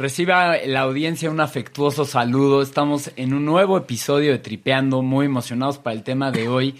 Reciba 0.00 0.56
la 0.64 0.80
audiencia 0.80 1.30
un 1.30 1.40
afectuoso 1.40 2.06
saludo. 2.06 2.62
Estamos 2.62 3.10
en 3.16 3.34
un 3.34 3.44
nuevo 3.44 3.76
episodio 3.76 4.32
de 4.32 4.38
Tripeando, 4.38 5.02
muy 5.02 5.26
emocionados 5.26 5.76
para 5.76 5.94
el 5.94 6.04
tema 6.04 6.30
de 6.30 6.48
hoy, 6.48 6.74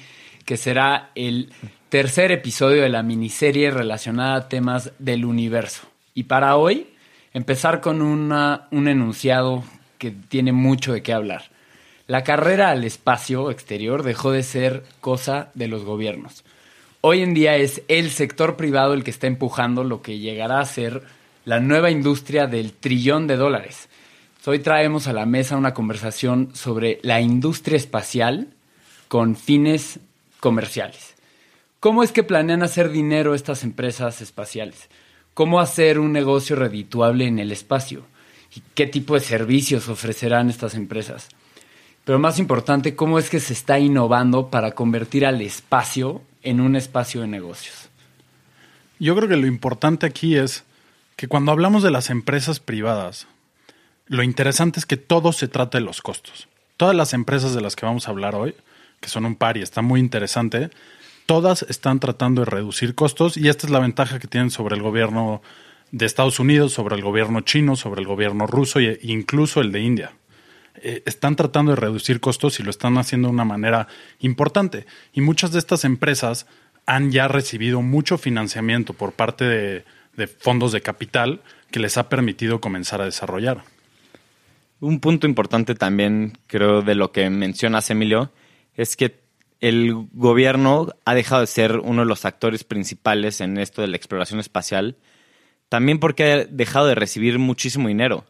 que 0.46 0.56
será 0.56 1.10
el 1.14 1.52
tercer 1.90 2.32
episodio 2.32 2.80
de 2.80 2.88
la 2.88 3.02
miniserie 3.02 3.70
relacionada 3.72 4.36
a 4.36 4.48
temas 4.48 4.92
del 4.98 5.26
universo. 5.26 5.82
Y 6.14 6.22
para 6.22 6.56
hoy, 6.56 6.94
empezar 7.34 7.82
con 7.82 8.00
una, 8.00 8.68
un 8.70 8.88
enunciado 8.88 9.64
que 9.98 10.12
tiene 10.12 10.52
mucho 10.52 10.94
de 10.94 11.02
qué 11.02 11.12
hablar. 11.12 11.50
La 12.06 12.24
carrera 12.24 12.70
al 12.70 12.84
espacio 12.84 13.50
exterior 13.50 14.02
dejó 14.02 14.32
de 14.32 14.44
ser 14.44 14.82
cosa 15.02 15.50
de 15.52 15.68
los 15.68 15.84
gobiernos. 15.84 16.42
Hoy 17.02 17.20
en 17.20 17.34
día 17.34 17.56
es 17.56 17.82
el 17.88 18.12
sector 18.12 18.56
privado 18.56 18.94
el 18.94 19.04
que 19.04 19.10
está 19.10 19.26
empujando 19.26 19.84
lo 19.84 20.00
que 20.00 20.20
llegará 20.20 20.60
a 20.60 20.64
ser 20.64 21.02
la 21.44 21.60
nueva 21.60 21.90
industria 21.90 22.46
del 22.46 22.72
trillón 22.72 23.26
de 23.26 23.36
dólares. 23.36 23.88
Hoy 24.46 24.58
traemos 24.58 25.06
a 25.06 25.12
la 25.12 25.26
mesa 25.26 25.56
una 25.56 25.74
conversación 25.74 26.50
sobre 26.54 26.98
la 27.02 27.20
industria 27.20 27.76
espacial 27.76 28.48
con 29.08 29.36
fines 29.36 30.00
comerciales. 30.40 31.14
¿Cómo 31.78 32.02
es 32.02 32.12
que 32.12 32.22
planean 32.22 32.62
hacer 32.62 32.90
dinero 32.90 33.34
estas 33.34 33.64
empresas 33.64 34.20
espaciales? 34.20 34.88
¿Cómo 35.34 35.60
hacer 35.60 35.98
un 35.98 36.12
negocio 36.12 36.56
redituable 36.56 37.26
en 37.26 37.38
el 37.38 37.52
espacio? 37.52 38.04
¿Y 38.54 38.62
qué 38.74 38.86
tipo 38.86 39.14
de 39.14 39.20
servicios 39.20 39.88
ofrecerán 39.88 40.50
estas 40.50 40.74
empresas? 40.74 41.28
Pero 42.04 42.18
más 42.18 42.38
importante, 42.38 42.96
¿cómo 42.96 43.18
es 43.18 43.30
que 43.30 43.40
se 43.40 43.52
está 43.52 43.78
innovando 43.78 44.50
para 44.50 44.72
convertir 44.72 45.24
al 45.24 45.40
espacio 45.40 46.22
en 46.42 46.60
un 46.60 46.76
espacio 46.76 47.20
de 47.20 47.28
negocios? 47.28 47.88
Yo 48.98 49.14
creo 49.16 49.28
que 49.28 49.36
lo 49.36 49.46
importante 49.46 50.06
aquí 50.06 50.36
es 50.36 50.64
que 51.20 51.28
cuando 51.28 51.52
hablamos 51.52 51.82
de 51.82 51.90
las 51.90 52.08
empresas 52.08 52.60
privadas, 52.60 53.26
lo 54.06 54.22
interesante 54.22 54.80
es 54.80 54.86
que 54.86 54.96
todo 54.96 55.34
se 55.34 55.48
trata 55.48 55.76
de 55.76 55.84
los 55.84 56.00
costos. 56.00 56.48
Todas 56.78 56.96
las 56.96 57.12
empresas 57.12 57.54
de 57.54 57.60
las 57.60 57.76
que 57.76 57.84
vamos 57.84 58.08
a 58.08 58.10
hablar 58.10 58.34
hoy, 58.34 58.54
que 59.00 59.10
son 59.10 59.26
un 59.26 59.36
par 59.36 59.58
y 59.58 59.60
está 59.60 59.82
muy 59.82 60.00
interesante, 60.00 60.70
todas 61.26 61.60
están 61.68 62.00
tratando 62.00 62.40
de 62.40 62.50
reducir 62.50 62.94
costos 62.94 63.36
y 63.36 63.48
esta 63.50 63.66
es 63.66 63.70
la 63.70 63.80
ventaja 63.80 64.18
que 64.18 64.28
tienen 64.28 64.50
sobre 64.50 64.76
el 64.76 64.82
gobierno 64.82 65.42
de 65.90 66.06
Estados 66.06 66.40
Unidos, 66.40 66.72
sobre 66.72 66.96
el 66.96 67.02
gobierno 67.02 67.42
chino, 67.42 67.76
sobre 67.76 68.00
el 68.00 68.06
gobierno 68.06 68.46
ruso 68.46 68.80
e 68.80 68.98
incluso 69.02 69.60
el 69.60 69.72
de 69.72 69.80
India. 69.80 70.12
Eh, 70.76 71.02
están 71.04 71.36
tratando 71.36 71.72
de 71.72 71.76
reducir 71.76 72.20
costos 72.20 72.60
y 72.60 72.62
lo 72.62 72.70
están 72.70 72.96
haciendo 72.96 73.28
de 73.28 73.34
una 73.34 73.44
manera 73.44 73.88
importante. 74.20 74.86
Y 75.12 75.20
muchas 75.20 75.52
de 75.52 75.58
estas 75.58 75.84
empresas 75.84 76.46
han 76.86 77.12
ya 77.12 77.28
recibido 77.28 77.82
mucho 77.82 78.16
financiamiento 78.16 78.94
por 78.94 79.12
parte 79.12 79.44
de, 79.44 79.84
de 80.16 80.26
fondos 80.26 80.72
de 80.72 80.80
capital 80.80 81.42
que 81.70 81.80
les 81.80 81.96
ha 81.98 82.08
permitido 82.08 82.60
comenzar 82.60 83.00
a 83.00 83.04
desarrollar. 83.04 83.64
Un 84.80 85.00
punto 85.00 85.26
importante 85.26 85.74
también, 85.74 86.38
creo, 86.46 86.82
de 86.82 86.94
lo 86.94 87.12
que 87.12 87.28
mencionas, 87.30 87.90
Emilio, 87.90 88.32
es 88.74 88.96
que 88.96 89.20
el 89.60 89.94
gobierno 90.12 90.88
ha 91.04 91.14
dejado 91.14 91.42
de 91.42 91.46
ser 91.46 91.78
uno 91.78 92.02
de 92.02 92.08
los 92.08 92.24
actores 92.24 92.64
principales 92.64 93.40
en 93.40 93.58
esto 93.58 93.82
de 93.82 93.88
la 93.88 93.96
exploración 93.96 94.40
espacial, 94.40 94.96
también 95.68 96.00
porque 96.00 96.24
ha 96.24 96.44
dejado 96.46 96.86
de 96.86 96.94
recibir 96.94 97.38
muchísimo 97.38 97.88
dinero. 97.88 98.24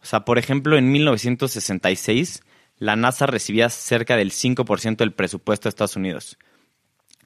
O 0.00 0.06
sea, 0.06 0.24
por 0.24 0.38
ejemplo, 0.38 0.78
en 0.78 0.92
1966 0.92 2.42
la 2.78 2.96
NASA 2.96 3.26
recibía 3.26 3.68
cerca 3.68 4.16
del 4.16 4.32
5% 4.32 4.96
del 4.96 5.12
presupuesto 5.12 5.64
de 5.64 5.68
Estados 5.68 5.96
Unidos. 5.96 6.38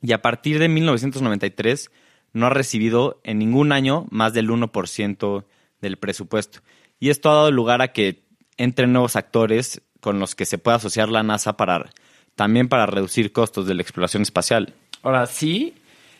Y 0.02 0.12
a 0.12 0.20
partir 0.20 0.58
de 0.58 0.68
1993 0.68 1.90
no 2.34 2.46
ha 2.46 2.50
recibido 2.50 3.20
en 3.24 3.38
ningún 3.38 3.72
año 3.72 4.06
más 4.10 4.34
del 4.34 4.50
1% 4.50 5.44
del 5.80 5.96
presupuesto. 5.96 6.60
Y 7.00 7.08
esto 7.08 7.30
ha 7.30 7.34
dado 7.34 7.50
lugar 7.50 7.80
a 7.80 7.92
que 7.92 8.22
entren 8.58 8.92
nuevos 8.92 9.16
actores 9.16 9.80
con 10.00 10.20
los 10.20 10.34
que 10.34 10.44
se 10.44 10.58
pueda 10.58 10.76
asociar 10.76 11.08
la 11.08 11.22
NASA 11.22 11.56
para 11.56 11.90
también 12.34 12.68
para 12.68 12.86
reducir 12.86 13.32
costos 13.32 13.66
de 13.66 13.74
la 13.74 13.82
exploración 13.82 14.22
espacial. 14.22 14.74
Ahora, 15.02 15.26
sí, 15.26 15.74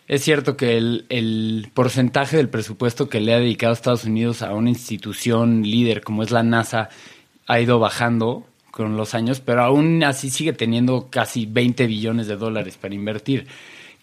es 0.07 0.23
cierto 0.23 0.57
que 0.57 0.77
el, 0.77 1.07
el, 1.09 1.71
porcentaje 1.75 2.37
del 2.37 2.49
presupuesto 2.49 3.09
que 3.09 3.21
le 3.21 3.35
ha 3.35 3.41
dedicado 3.41 3.73
Estados 3.73 4.05
Unidos 4.05 4.43
a 4.43 4.53
una 4.53 4.71
institución 4.71 5.63
líder 5.63 6.03
como 6.03 6.23
es 6.23 6.31
la 6.31 6.43
NASA 6.43 6.89
ha 7.47 7.61
ido 7.61 7.79
bajando 7.79 8.47
con 8.71 8.97
los 8.97 9.15
años, 9.15 9.41
pero 9.41 9.63
aún 9.63 10.03
así 10.03 10.31
sigue 10.31 10.53
teniendo 10.53 11.09
casi 11.11 11.47
20 11.47 11.87
billones 11.87 12.27
de 12.27 12.37
dólares 12.37 12.77
para 12.77 12.95
invertir. 12.95 13.47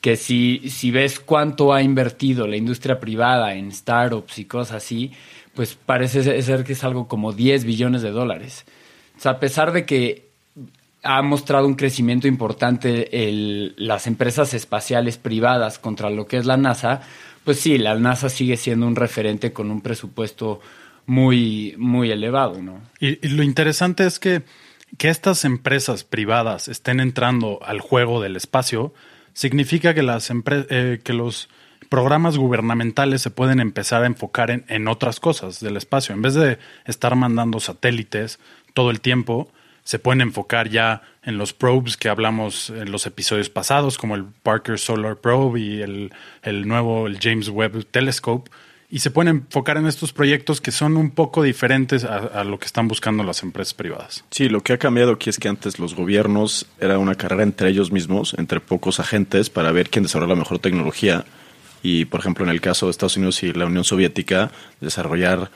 Que 0.02 0.18
si, 0.18 0.70
si 0.70 0.92
ves 0.92 1.20
cuánto 1.20 1.74
ha 1.74 1.82
invertido 1.82 2.48
la 2.48 2.58
industria 2.58 3.00
privada 3.00 3.54
en 3.54 3.72
startups 3.72 4.40
y 4.40 4.46
cosas 4.46 4.78
así, 4.78 5.12
pues 5.54 5.76
parece 5.76 6.42
ser 6.42 6.64
que 6.64 6.74
es 6.74 6.84
algo 6.84 7.08
como 7.08 7.34
10 7.34 7.66
billones 7.66 8.02
de 8.02 8.12
dólares. 8.12 8.66
O 9.18 9.22
sea, 9.22 9.34
a 9.34 9.40
pesar 9.40 9.72
de 9.72 9.86
que 9.86 10.32
ha 11.04 11.22
mostrado 11.22 11.66
un 11.66 11.76
crecimiento 11.76 12.28
importante 12.28 13.10
las 13.78 14.08
empresas 14.08 14.54
espaciales 14.54 15.18
privadas 15.18 15.80
contra 15.80 16.10
lo 16.10 16.28
que 16.28 16.38
es 16.38 16.46
la 16.46 16.58
NASA, 16.58 17.02
pues 17.44 17.60
sí, 17.60 17.78
la 17.78 17.96
NASA 17.96 18.30
sigue 18.30 18.58
siendo 18.58 18.88
un 18.88 18.96
referente 18.96 19.52
con 19.52 19.72
un 19.72 19.82
presupuesto 19.82 20.62
muy, 21.08 21.74
muy 21.78 22.12
elevado, 22.12 22.62
¿no? 22.62 22.82
Y, 23.00 23.26
y 23.26 23.30
lo 23.30 23.42
interesante 23.42 24.06
es 24.06 24.20
que, 24.20 24.44
que 24.98 25.10
estas 25.10 25.44
empresas 25.44 26.04
privadas 26.04 26.68
estén 26.68 27.00
entrando 27.00 27.60
al 27.64 27.80
juego 27.80 28.22
del 28.22 28.36
espacio, 28.36 28.94
significa 29.34 29.94
que, 29.94 30.04
las 30.04 30.32
eh, 30.32 31.00
que 31.04 31.14
los 31.14 31.50
programas 31.90 32.38
gubernamentales 32.38 33.22
se 33.22 33.32
pueden 33.32 33.60
empezar 33.60 34.04
a 34.04 34.08
enfocar 34.08 34.52
en, 34.52 34.66
en 34.68 34.88
otras 34.88 35.20
cosas 35.20 35.60
del 35.60 35.78
espacio. 35.78 36.16
En 36.16 36.22
vez 36.22 36.34
de 36.36 36.58
estar 36.86 37.16
mandando 37.16 37.60
satélites 37.60 38.40
todo 38.74 38.92
el 38.92 39.02
tiempo, 39.02 39.52
se 39.84 40.00
pueden 40.00 40.22
enfocar 40.22 40.70
ya 40.70 41.02
en 41.24 41.38
los 41.38 41.54
probes 41.54 41.98
que 41.98 42.10
hablamos 42.10 42.70
en 42.70 42.92
los 42.92 43.06
episodios 43.06 43.50
pasados, 43.50 43.98
como 43.98 44.16
el 44.16 44.26
Parker 44.26 44.80
Solar 44.80 45.18
Probe 45.18 45.60
y 45.60 45.82
el, 45.82 46.14
el 46.44 46.68
nuevo 46.68 47.08
el 47.08 47.20
James 47.20 47.50
Webb 47.50 47.86
Telescope, 47.90 48.50
y 48.92 49.00
se 49.00 49.10
pueden 49.10 49.38
enfocar 49.38 49.78
en 49.78 49.88
estos 49.88 50.12
proyectos 50.12 50.60
que 50.60 50.72
son 50.72 50.98
un 50.98 51.12
poco 51.12 51.44
diferentes 51.44 52.04
a, 52.04 52.44
lo 52.44 52.60
que 52.60 52.66
están 52.66 52.90
buscando 52.90 53.24
las 53.24 53.42
empresas 53.42 53.74
privadas. 53.74 54.26
Sí, 54.32 54.50
lo 54.50 54.62
que 54.62 54.74
ha 54.74 54.78
cambiado 54.78 55.14
aquí 55.14 55.30
es 55.30 55.40
que 55.40 55.48
antes 55.48 55.80
los 55.80 55.96
gobiernos 55.96 56.68
era 56.78 57.00
una 57.00 57.16
carrera 57.16 57.44
entre 57.44 57.70
ellos 57.70 57.90
mismos, 57.94 58.36
entre 58.38 58.60
pocos 58.60 59.00
agentes, 59.00 59.50
para 59.50 59.72
ver 59.72 59.90
quién 59.90 60.04
desarrolla 60.04 60.34
la 60.34 60.40
mejor 60.40 60.60
tecnología. 60.60 61.24
Y, 61.82 62.04
por 62.06 62.20
ejemplo, 62.20 62.44
en 62.44 62.52
el 62.52 62.60
caso 62.60 62.86
de 62.86 62.92
Estados 62.92 63.16
Unidos 63.16 63.42
y 63.44 63.54
la 63.54 63.66
Unión 63.66 63.86
Soviética, 63.86 64.52
desarrollar 64.82 65.50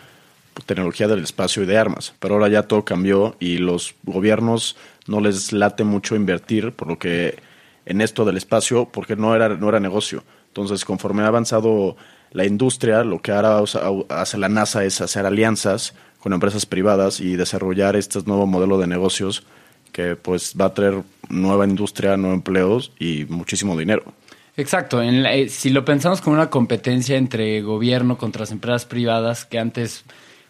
tecnología 0.66 1.09
del 1.09 1.22
espacio 1.22 1.62
y 1.62 1.66
de 1.66 1.78
armas. 1.78 2.13
Pero 2.19 2.35
ahora 2.35 2.47
ya 2.47 2.63
todo 2.63 2.85
cambió 2.85 3.35
y 3.41 3.57
los 3.57 3.96
gobiernos 4.03 4.78
no 5.07 5.19
les 5.19 5.52
late 5.52 5.84
mucho 5.84 6.16
invertir, 6.16 6.72
por 6.72 6.88
lo 6.88 6.97
que 6.97 7.38
en 7.85 8.00
esto 8.00 8.23
del 8.23 8.38
espacio, 8.38 8.88
porque 8.91 9.17
no 9.17 9.35
era, 9.35 9.50
no 9.50 9.67
era 9.67 9.81
negocio. 9.81 10.23
Entonces, 10.47 10.85
conforme 10.85 11.23
ha 11.23 11.28
avanzado 11.28 11.97
la 12.35 12.46
industria, 12.46 13.03
lo 13.05 13.22
que 13.22 13.32
ahora 13.32 13.64
hace 14.09 14.37
la 14.37 14.49
NASA 14.49 14.84
es 14.84 14.99
hacer 14.99 15.26
alianzas 15.26 15.93
con 16.20 16.34
empresas 16.34 16.66
privadas 16.66 17.22
y 17.22 17.37
desarrollar 17.37 17.96
este 17.96 18.20
nuevo 18.26 18.46
modelo 18.46 18.78
de 18.78 18.87
negocios 18.87 19.46
que 19.93 20.17
pues 20.17 20.53
va 20.59 20.66
a 20.66 20.73
traer 20.73 21.03
nueva 21.29 21.66
industria, 21.66 22.17
nuevos 22.17 22.35
empleos 22.35 22.91
y 22.99 23.23
muchísimo 23.29 23.78
dinero. 23.78 24.03
Exacto, 24.58 25.02
en 25.02 25.23
la, 25.23 25.34
eh, 25.34 25.47
si 25.47 25.70
lo 25.70 25.85
pensamos 25.85 26.20
como 26.20 26.35
una 26.35 26.49
competencia 26.49 27.16
entre 27.16 27.61
gobierno 27.61 28.17
contra 28.17 28.41
las 28.41 28.52
empresas 28.52 28.85
privadas 28.85 29.46
que 29.46 29.58
antes 29.58 30.03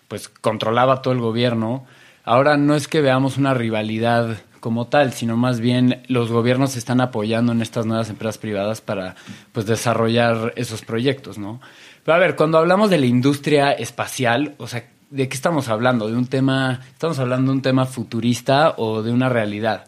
pues 0.07 0.27
controlaba 0.27 1.03
todo 1.03 1.13
el 1.13 1.19
gobierno, 1.19 1.85
ahora 2.23 2.57
no 2.57 2.75
es 2.75 2.88
que 2.88 3.01
veamos 3.01 3.38
una 3.38 3.53
rivalidad 3.53 4.38
como 4.65 4.88
tal, 4.88 5.13
sino 5.13 5.38
más 5.38 5.59
bien 5.59 6.01
los 6.07 6.31
gobiernos 6.31 6.75
están 6.75 7.00
apoyando 7.00 7.51
en 7.51 7.62
estas 7.62 7.85
nuevas 7.85 8.09
empresas 8.09 8.39
privadas 8.39 8.81
para 8.81 9.13
pues 9.51 9.67
desarrollar 9.67 10.53
esos 10.56 10.81
proyectos, 10.81 11.38
¿no? 11.38 11.62
Pero 12.03 12.15
a 12.15 12.17
ver, 12.17 12.35
cuando 12.35 12.57
hablamos 12.57 12.89
de 12.89 12.97
la 12.97 13.06
industria 13.06 13.73
espacial, 13.73 14.56
o 14.57 14.65
sea, 14.65 14.89
¿de 15.12 15.29
qué 15.29 15.35
estamos 15.35 15.67
hablando? 15.67 16.07
¿De 16.07 16.15
un 16.15 16.25
tema, 16.25 16.81
estamos 16.91 17.19
hablando 17.19 17.51
de 17.51 17.57
un 17.57 17.62
tema 17.62 17.85
futurista 17.85 18.73
o 18.77 19.03
de 19.03 19.12
una 19.12 19.29
realidad? 19.29 19.85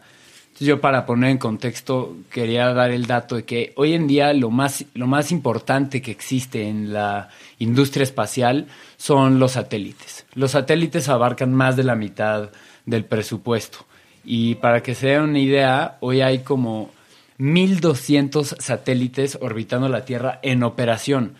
Yo 0.60 0.80
para 0.80 1.04
poner 1.06 1.30
en 1.30 1.38
contexto 1.38 2.14
quería 2.30 2.72
dar 2.72 2.92
el 2.92 3.06
dato 3.06 3.34
de 3.34 3.44
que 3.44 3.72
hoy 3.74 3.94
en 3.94 4.06
día 4.06 4.32
lo 4.32 4.52
más, 4.52 4.84
lo 4.94 5.08
más 5.08 5.32
importante 5.32 6.00
que 6.00 6.12
existe 6.12 6.68
en 6.68 6.92
la 6.92 7.30
industria 7.58 8.04
espacial 8.04 8.68
son 8.96 9.40
los 9.40 9.52
satélites. 9.52 10.24
Los 10.34 10.52
satélites 10.52 11.08
abarcan 11.08 11.52
más 11.52 11.74
de 11.74 11.82
la 11.82 11.96
mitad 11.96 12.50
del 12.86 13.04
presupuesto. 13.04 13.88
Y 14.30 14.56
para 14.56 14.82
que 14.82 14.94
se 14.94 15.06
den 15.06 15.22
una 15.22 15.38
idea, 15.38 15.96
hoy 16.00 16.20
hay 16.20 16.40
como 16.40 16.90
1.200 17.38 18.60
satélites 18.60 19.38
orbitando 19.40 19.88
la 19.88 20.04
Tierra 20.04 20.38
en 20.42 20.64
operación, 20.64 21.32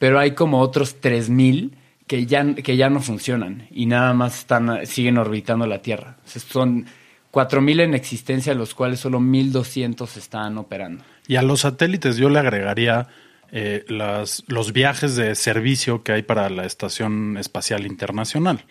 pero 0.00 0.18
hay 0.18 0.32
como 0.32 0.58
otros 0.58 1.00
3.000 1.00 1.70
que 2.08 2.26
ya, 2.26 2.52
que 2.56 2.76
ya 2.76 2.90
no 2.90 2.98
funcionan 2.98 3.68
y 3.70 3.86
nada 3.86 4.12
más 4.12 4.40
están, 4.40 4.84
siguen 4.88 5.18
orbitando 5.18 5.68
la 5.68 5.82
Tierra. 5.82 6.16
O 6.26 6.28
sea, 6.28 6.42
son 6.42 6.86
4.000 7.32 7.82
en 7.82 7.94
existencia, 7.94 8.54
los 8.54 8.74
cuales 8.74 8.98
solo 8.98 9.20
1.200 9.20 10.16
están 10.16 10.58
operando. 10.58 11.04
Y 11.28 11.36
a 11.36 11.42
los 11.42 11.60
satélites 11.60 12.16
yo 12.16 12.28
le 12.28 12.40
agregaría 12.40 13.06
eh, 13.52 13.84
los 13.86 14.72
viajes 14.72 15.14
de 15.14 15.36
servicio 15.36 16.02
que 16.02 16.10
hay 16.10 16.22
para 16.22 16.50
la 16.50 16.66
Estación 16.66 17.36
Espacial 17.38 17.86
Internacional, 17.86 18.64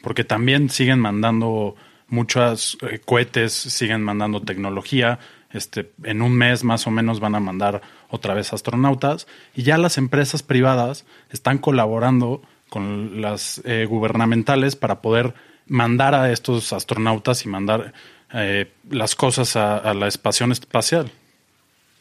porque 0.00 0.22
también 0.22 0.70
siguen 0.70 1.00
mandando 1.00 1.74
muchos 2.08 2.78
eh, 2.82 3.00
cohetes, 3.04 3.52
siguen 3.52 4.02
mandando 4.02 4.42
tecnología. 4.42 5.18
Este, 5.50 5.92
en 6.02 6.22
un 6.22 6.32
mes 6.32 6.64
más 6.64 6.86
o 6.86 6.90
menos 6.90 7.20
van 7.20 7.34
a 7.34 7.40
mandar 7.40 7.80
otra 8.10 8.34
vez 8.34 8.52
astronautas 8.52 9.26
y 9.54 9.62
ya 9.62 9.78
las 9.78 9.96
empresas 9.96 10.42
privadas 10.42 11.06
están 11.30 11.58
colaborando 11.58 12.42
con 12.68 13.22
las 13.22 13.62
eh, 13.64 13.86
gubernamentales 13.88 14.76
para 14.76 15.00
poder 15.00 15.34
mandar 15.66 16.14
a 16.14 16.30
estos 16.30 16.72
astronautas 16.72 17.44
y 17.44 17.48
mandar 17.48 17.94
eh, 18.34 18.70
las 18.90 19.14
cosas 19.14 19.56
a, 19.56 19.78
a 19.78 19.94
la 19.94 20.08
estación 20.08 20.52
espacial. 20.52 21.10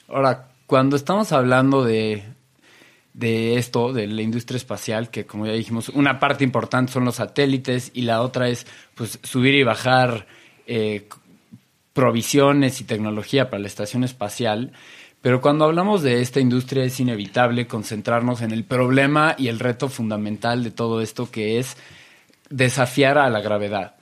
Ahora, 0.10 0.48
cuando 0.66 0.96
estamos 0.96 1.31
hablando 1.31 1.84
de, 1.84 2.24
de 3.15 3.57
esto, 3.57 3.94
de 3.94 4.07
la 4.07 4.21
industria 4.21 4.57
espacial, 4.57 5.09
que 5.09 5.25
como 5.25 5.45
ya 5.45 5.53
dijimos, 5.53 5.88
una 5.89 6.19
parte 6.19 6.44
importante 6.44 6.91
son 6.91 7.06
los 7.06 7.15
satélites 7.15 7.91
y 7.94 8.01
la 8.01 8.21
otra 8.21 8.50
es 8.50 8.67
pues 8.94 9.19
subir 9.23 9.56
y 9.56 9.63
bajar 9.63 10.27
eh, 10.67 11.07
provisiones 11.94 12.81
y 12.81 12.83
tecnología 12.83 13.50
para 13.50 13.62
la 13.62 13.67
estación 13.67 14.03
espacial. 14.03 14.73
Pero 15.21 15.39
cuando 15.39 15.63
hablamos 15.63 16.01
de 16.01 16.21
esta 16.21 16.41
industria 16.41 16.83
es 16.83 17.00
inevitable 17.00 17.67
concentrarnos 17.67 18.41
en 18.41 18.51
el 18.51 18.65
problema 18.65 19.35
y 19.38 19.47
el 19.47 19.59
reto 19.59 19.88
fundamental 19.88 20.63
de 20.63 20.71
todo 20.71 21.00
esto 21.00 21.31
que 21.31 21.57
es 21.57 21.77
desafiar 22.50 23.17
a 23.17 23.29
la 23.29 23.39
gravedad. 23.39 23.95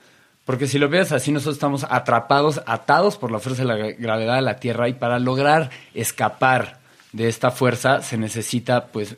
Porque 0.44 0.66
si 0.66 0.78
lo 0.78 0.88
ves 0.88 1.12
así, 1.12 1.30
nosotros 1.30 1.54
estamos 1.54 1.86
atrapados, 1.88 2.62
atados 2.66 3.16
por 3.16 3.30
la 3.30 3.38
fuerza 3.38 3.62
de 3.62 3.68
la 3.68 3.76
gravedad 3.76 4.34
de 4.34 4.42
la 4.42 4.56
Tierra 4.56 4.88
y 4.88 4.94
para 4.94 5.20
lograr 5.20 5.70
escapar 5.94 6.83
de 7.14 7.28
esta 7.28 7.50
fuerza 7.52 8.02
se 8.02 8.18
necesita 8.18 8.88
pues 8.88 9.16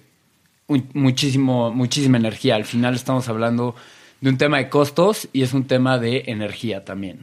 muchísimo, 0.92 1.72
muchísima 1.72 2.18
energía. 2.18 2.54
Al 2.54 2.66
final 2.66 2.94
estamos 2.94 3.28
hablando 3.28 3.74
de 4.20 4.30
un 4.30 4.38
tema 4.38 4.58
de 4.58 4.68
costos 4.68 5.28
y 5.32 5.42
es 5.42 5.54
un 5.54 5.66
tema 5.66 5.98
de 5.98 6.24
energía 6.26 6.84
también. 6.84 7.20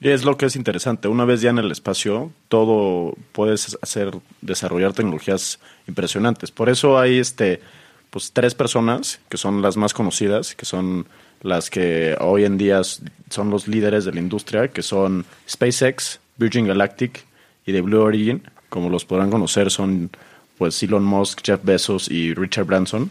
Y 0.00 0.08
es 0.08 0.24
lo 0.24 0.38
que 0.38 0.46
es 0.46 0.56
interesante. 0.56 1.08
Una 1.08 1.26
vez 1.26 1.42
ya 1.42 1.50
en 1.50 1.58
el 1.58 1.70
espacio, 1.70 2.32
todo 2.48 3.14
puedes 3.32 3.76
hacer, 3.82 4.10
desarrollar 4.40 4.94
tecnologías 4.94 5.60
impresionantes. 5.86 6.50
Por 6.50 6.70
eso 6.70 6.98
hay 6.98 7.18
este, 7.18 7.60
pues 8.08 8.32
tres 8.32 8.54
personas 8.54 9.20
que 9.28 9.36
son 9.36 9.60
las 9.60 9.76
más 9.76 9.92
conocidas, 9.92 10.54
que 10.54 10.64
son 10.64 11.06
las 11.42 11.68
que 11.68 12.16
hoy 12.20 12.44
en 12.44 12.56
día 12.56 12.80
son 13.28 13.50
los 13.50 13.68
líderes 13.68 14.06
de 14.06 14.12
la 14.12 14.20
industria, 14.20 14.68
que 14.68 14.82
son 14.82 15.26
SpaceX, 15.48 16.20
Virgin 16.38 16.66
Galactic 16.66 17.26
y 17.66 17.72
The 17.72 17.82
Blue 17.82 18.00
Origin. 18.00 18.42
Como 18.74 18.90
los 18.90 19.04
podrán 19.04 19.30
conocer, 19.30 19.70
son 19.70 20.10
pues 20.58 20.82
Elon 20.82 21.04
Musk, 21.04 21.42
Jeff 21.46 21.60
Bezos 21.62 22.10
y 22.10 22.34
Richard 22.34 22.64
Branson. 22.66 23.08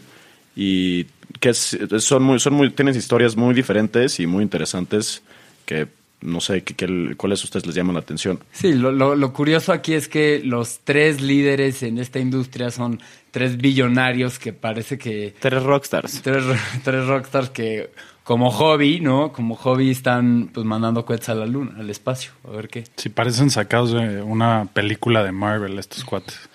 Y 0.54 1.04
que 1.40 1.48
es- 1.50 1.76
son 2.00 2.22
muy, 2.22 2.38
son 2.38 2.52
muy, 2.52 2.68
tienen 2.70 2.94
historias 2.94 3.34
muy 3.34 3.54
diferentes 3.54 4.20
y 4.20 4.26
muy 4.26 4.42
interesantes 4.42 5.22
que 5.64 5.88
no 6.20 6.40
sé 6.40 6.62
qué, 6.62 6.74
qué- 6.74 7.14
cuáles 7.16 7.40
a 7.40 7.44
ustedes 7.44 7.66
les 7.66 7.74
llaman 7.74 7.94
la 7.94 8.00
atención. 8.00 8.38
Sí, 8.52 8.72
lo, 8.74 8.92
lo- 8.92 9.14
lo 9.16 9.32
curioso 9.32 9.72
aquí 9.72 9.94
es 9.94 10.06
que 10.08 10.40
los 10.44 10.80
tres 10.84 11.20
líderes 11.22 11.82
en 11.82 11.98
esta 11.98 12.18
industria 12.18 12.70
son 12.70 13.00
tres 13.30 13.56
billonarios 13.56 14.38
que 14.38 14.52
parece 14.52 14.96
que... 14.98 15.34
Tres 15.40 15.62
rockstars. 15.62 16.20
Tres, 16.22 16.44
tres 16.84 17.06
rockstars 17.06 17.48
que 17.50 17.90
como 18.24 18.50
hobby, 18.50 19.00
¿no? 19.00 19.32
Como 19.32 19.54
hobby 19.54 19.90
están 19.90 20.50
pues 20.52 20.66
mandando 20.66 21.04
cohetes 21.04 21.28
a 21.28 21.34
la 21.34 21.46
luna, 21.46 21.74
al 21.78 21.90
espacio, 21.90 22.32
a 22.48 22.50
ver 22.50 22.68
qué. 22.68 22.84
Si 22.96 23.10
parecen 23.10 23.50
sacados 23.50 23.92
de 23.92 24.22
una 24.22 24.66
película 24.72 25.22
de 25.22 25.30
Marvel 25.30 25.78
estos 25.78 26.04
cuates. 26.04 26.48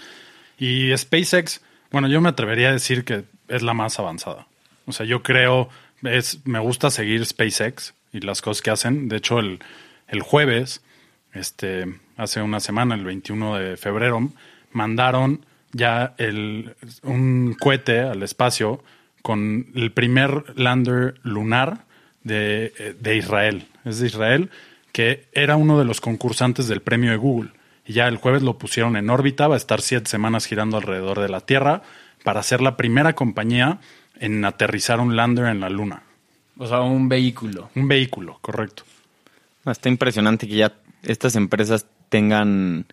Y 0.57 0.95
SpaceX, 0.97 1.61
bueno, 1.91 2.07
yo 2.07 2.21
me 2.21 2.29
atrevería 2.29 2.69
a 2.69 2.73
decir 2.73 3.05
que 3.05 3.23
es 3.47 3.61
la 3.61 3.75
más 3.75 3.99
avanzada. 3.99 4.47
O 4.87 4.91
sea, 4.91 5.05
yo 5.05 5.21
creo, 5.21 5.69
es, 6.03 6.39
me 6.43 6.59
gusta 6.59 6.89
seguir 6.89 7.23
SpaceX 7.23 7.93
y 8.11 8.19
las 8.21 8.41
cosas 8.41 8.63
que 8.63 8.71
hacen. 8.71 9.07
De 9.07 9.17
hecho, 9.17 9.37
el, 9.37 9.59
el 10.07 10.23
jueves, 10.23 10.81
este, 11.33 11.85
hace 12.17 12.41
una 12.41 12.59
semana, 12.59 12.95
el 12.95 13.05
21 13.05 13.57
de 13.57 13.77
febrero, 13.77 14.31
mandaron 14.71 15.45
ya 15.71 16.15
el, 16.17 16.75
un 17.03 17.55
cohete 17.59 17.99
al 17.99 18.23
espacio 18.23 18.83
con 19.21 19.67
el 19.75 19.91
primer 19.91 20.57
lander 20.57 21.15
lunar 21.23 21.85
de, 22.23 22.95
de 22.99 23.17
Israel. 23.17 23.67
Es 23.85 23.99
de 23.99 24.07
Israel, 24.07 24.49
que 24.91 25.27
era 25.33 25.55
uno 25.55 25.79
de 25.79 25.85
los 25.85 26.01
concursantes 26.01 26.67
del 26.67 26.81
premio 26.81 27.11
de 27.11 27.17
Google. 27.17 27.51
Y 27.85 27.93
ya 27.93 28.07
el 28.07 28.17
jueves 28.17 28.43
lo 28.43 28.57
pusieron 28.57 28.95
en 28.95 29.09
órbita, 29.09 29.47
va 29.47 29.55
a 29.55 29.57
estar 29.57 29.81
siete 29.81 30.09
semanas 30.09 30.45
girando 30.45 30.77
alrededor 30.77 31.19
de 31.19 31.29
la 31.29 31.41
Tierra 31.41 31.81
para 32.23 32.43
ser 32.43 32.61
la 32.61 32.77
primera 32.77 33.13
compañía 33.13 33.79
en 34.19 34.43
aterrizar 34.45 34.99
un 34.99 35.15
lander 35.15 35.45
en 35.45 35.59
la 35.59 35.69
Luna. 35.69 36.03
O 36.57 36.67
sea, 36.67 36.81
un 36.81 37.07
vehículo. 37.07 37.69
Un 37.75 37.87
vehículo, 37.87 38.37
correcto. 38.41 38.83
Está 39.65 39.89
impresionante 39.89 40.47
que 40.47 40.55
ya 40.55 40.73
estas 41.03 41.35
empresas 41.35 41.85
tengan 42.09 42.85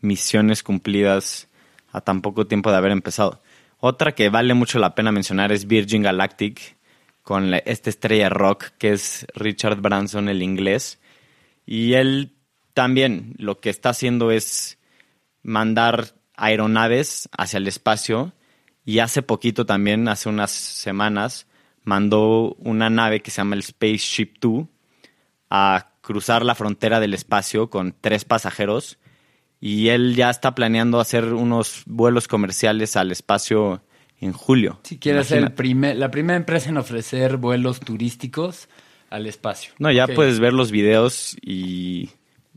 misiones 0.00 0.62
cumplidas 0.62 1.48
a 1.92 2.00
tan 2.00 2.22
poco 2.22 2.46
tiempo 2.46 2.70
de 2.70 2.76
haber 2.76 2.92
empezado. 2.92 3.42
Otra 3.80 4.12
que 4.12 4.28
vale 4.28 4.54
mucho 4.54 4.78
la 4.78 4.94
pena 4.94 5.10
mencionar 5.10 5.52
es 5.52 5.66
Virgin 5.66 6.02
Galactic, 6.02 6.76
con 7.22 7.50
la- 7.50 7.58
esta 7.58 7.90
estrella 7.90 8.28
rock 8.28 8.70
que 8.78 8.92
es 8.92 9.26
Richard 9.34 9.80
Branson, 9.80 10.28
el 10.28 10.42
inglés. 10.42 11.00
Y 11.66 11.94
él 11.94 12.34
también 12.74 13.34
lo 13.38 13.60
que 13.60 13.70
está 13.70 13.90
haciendo 13.90 14.30
es 14.30 14.78
mandar 15.42 16.14
aeronaves 16.36 17.28
hacia 17.36 17.58
el 17.58 17.68
espacio. 17.68 18.32
Y 18.84 18.98
hace 18.98 19.22
poquito 19.22 19.66
también, 19.66 20.08
hace 20.08 20.28
unas 20.28 20.50
semanas, 20.50 21.46
mandó 21.84 22.54
una 22.58 22.90
nave 22.90 23.20
que 23.20 23.30
se 23.30 23.38
llama 23.38 23.56
el 23.56 23.62
Spaceship 23.62 24.34
2 24.40 24.66
a 25.48 25.92
cruzar 26.00 26.44
la 26.44 26.54
frontera 26.54 27.00
del 27.00 27.14
espacio 27.14 27.70
con 27.70 27.94
tres 27.98 28.24
pasajeros 28.24 28.98
y 29.60 29.88
él 29.88 30.14
ya 30.16 30.30
está 30.30 30.54
planeando 30.54 31.00
hacer 31.00 31.32
unos 31.34 31.82
vuelos 31.86 32.28
comerciales 32.28 32.96
al 32.96 33.12
espacio 33.12 33.82
en 34.20 34.32
julio. 34.32 34.80
Si 34.84 34.98
quieres 34.98 35.26
ser 35.28 35.38
el 35.38 35.42
Imagina- 35.44 35.56
primer, 35.56 35.96
la 35.96 36.10
primera 36.10 36.36
empresa 36.36 36.68
en 36.70 36.76
ofrecer 36.76 37.36
vuelos 37.36 37.80
turísticos 37.80 38.68
al 39.10 39.26
espacio. 39.26 39.72
No, 39.78 39.90
ya 39.90 40.06
puedes 40.06 40.38
ver 40.40 40.52
los 40.52 40.70
videos 40.70 41.36
y 41.42 42.10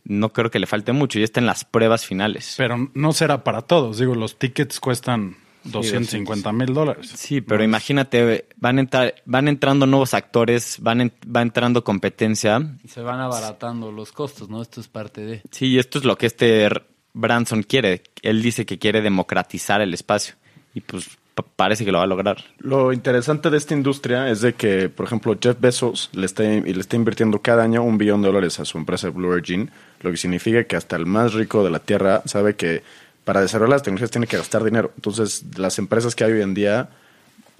no 0.05 0.33
creo 0.33 0.51
que 0.51 0.59
le 0.59 0.67
falte 0.67 0.91
mucho, 0.91 1.17
ya 1.19 1.25
está 1.25 1.39
en 1.39 1.45
las 1.45 1.63
pruebas 1.65 2.05
finales. 2.05 2.55
Pero 2.57 2.89
no 2.93 3.13
será 3.13 3.43
para 3.43 3.61
todos. 3.61 3.97
Digo, 3.97 4.13
los 4.15 4.37
tickets 4.37 4.79
cuestan 4.79 5.37
250 5.63 6.51
mil 6.51 6.73
dólares. 6.73 7.09
Sí, 7.15 7.39
pero 7.41 7.63
imagínate, 7.63 8.47
van, 8.57 8.77
a 8.77 8.81
entrar, 8.81 9.15
van 9.25 9.47
entrando 9.47 9.85
nuevos 9.87 10.13
actores, 10.13 10.77
van 10.81 10.99
en- 11.01 11.13
va 11.33 11.41
entrando 11.41 11.83
competencia. 11.85 12.77
Y 12.83 12.89
se 12.89 13.01
van 13.01 13.21
abaratando 13.21 13.91
los 13.91 14.11
costos, 14.11 14.49
¿no? 14.49 14.61
Esto 14.61 14.81
es 14.81 14.89
parte 14.89 15.21
de... 15.21 15.41
Sí, 15.51 15.67
y 15.67 15.79
esto 15.79 15.99
es 15.99 16.03
lo 16.05 16.17
que 16.17 16.25
este 16.25 16.69
Branson 17.13 17.63
quiere. 17.63 18.03
Él 18.21 18.41
dice 18.41 18.65
que 18.65 18.79
quiere 18.79 19.01
democratizar 19.01 19.81
el 19.81 19.93
espacio 19.93 20.35
y 20.73 20.81
pues 20.81 21.05
pa- 21.35 21.43
parece 21.55 21.85
que 21.85 21.91
lo 21.91 21.99
va 21.99 22.05
a 22.05 22.07
lograr. 22.07 22.37
Lo 22.59 22.91
interesante 22.93 23.49
de 23.49 23.57
esta 23.57 23.73
industria 23.73 24.29
es 24.29 24.41
de 24.41 24.53
que, 24.53 24.89
por 24.89 25.05
ejemplo, 25.05 25.37
Jeff 25.41 25.57
Bezos 25.59 26.09
le 26.13 26.25
está, 26.25 26.43
le 26.43 26.71
está 26.79 26.95
invirtiendo 26.95 27.39
cada 27.41 27.63
año 27.63 27.83
un 27.83 27.97
billón 27.97 28.21
de 28.21 28.27
dólares 28.29 28.59
a 28.59 28.65
su 28.65 28.77
empresa 28.77 29.09
Blue 29.09 29.29
Origin, 29.29 29.69
lo 30.01 30.11
que 30.11 30.17
significa 30.17 30.63
que 30.63 30.75
hasta 30.75 30.95
el 30.95 31.05
más 31.05 31.33
rico 31.33 31.63
de 31.63 31.69
la 31.71 31.79
Tierra 31.79 32.21
sabe 32.25 32.55
que 32.55 32.83
para 33.23 33.41
desarrollar 33.41 33.69
las 33.69 33.83
tecnologías 33.83 34.11
tiene 34.11 34.27
que 34.27 34.37
gastar 34.37 34.63
dinero. 34.63 34.91
Entonces, 34.95 35.43
las 35.57 35.79
empresas 35.79 36.13
que 36.15 36.23
hay 36.25 36.33
hoy 36.33 36.41
en 36.41 36.53
día, 36.53 36.89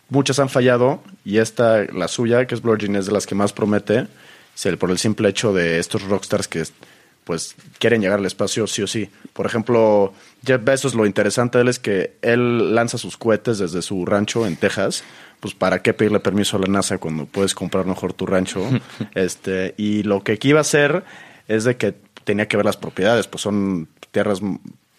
muchas 0.09 0.39
han 0.39 0.49
fallado 0.49 1.01
y 1.23 1.37
esta, 1.37 1.83
la 1.85 2.07
suya, 2.09 2.45
que 2.47 2.55
es 2.55 2.61
Blue 2.61 2.73
Origin, 2.73 2.95
es 2.97 3.05
de 3.05 3.13
las 3.13 3.25
que 3.25 3.35
más 3.35 3.53
promete, 3.53 4.07
por 4.77 4.91
el 4.91 4.97
simple 4.99 5.29
hecho 5.29 5.53
de 5.53 5.79
estos 5.79 6.03
rockstars 6.03 6.47
que 6.47 6.63
pues 7.23 7.55
quieren 7.79 8.01
llegar 8.01 8.19
al 8.19 8.25
espacio 8.25 8.67
sí 8.67 8.81
o 8.81 8.87
sí. 8.87 9.09
Por 9.33 9.45
ejemplo, 9.45 10.13
Jeff 10.45 10.63
Bezos, 10.63 10.93
lo 10.95 11.05
interesante 11.05 11.57
de 11.57 11.61
él 11.63 11.67
es 11.69 11.79
que 11.79 12.13
él 12.21 12.75
lanza 12.75 12.97
sus 12.97 13.17
cohetes 13.17 13.57
desde 13.59 13.81
su 13.81 14.05
rancho 14.05 14.45
en 14.45 14.55
Texas. 14.57 15.03
Pues 15.39 15.53
para 15.53 15.81
qué 15.81 15.93
pedirle 15.93 16.19
permiso 16.21 16.55
a 16.55 16.59
la 16.61 16.67
NASA 16.67 16.97
cuando 16.99 17.25
puedes 17.25 17.53
comprar 17.53 17.85
mejor 17.85 18.13
tu 18.13 18.25
rancho. 18.25 18.61
este 19.15 19.73
Y 19.77 20.03
lo 20.03 20.23
que 20.23 20.33
aquí 20.33 20.49
iba 20.49 20.59
a 20.59 20.61
hacer 20.61 21.03
es 21.47 21.63
de 21.65 21.75
que 21.77 21.93
tenía 22.23 22.47
que 22.47 22.55
ver 22.57 22.65
las 22.65 22.77
propiedades, 22.77 23.27
pues 23.27 23.41
son 23.41 23.89
tierras 24.11 24.39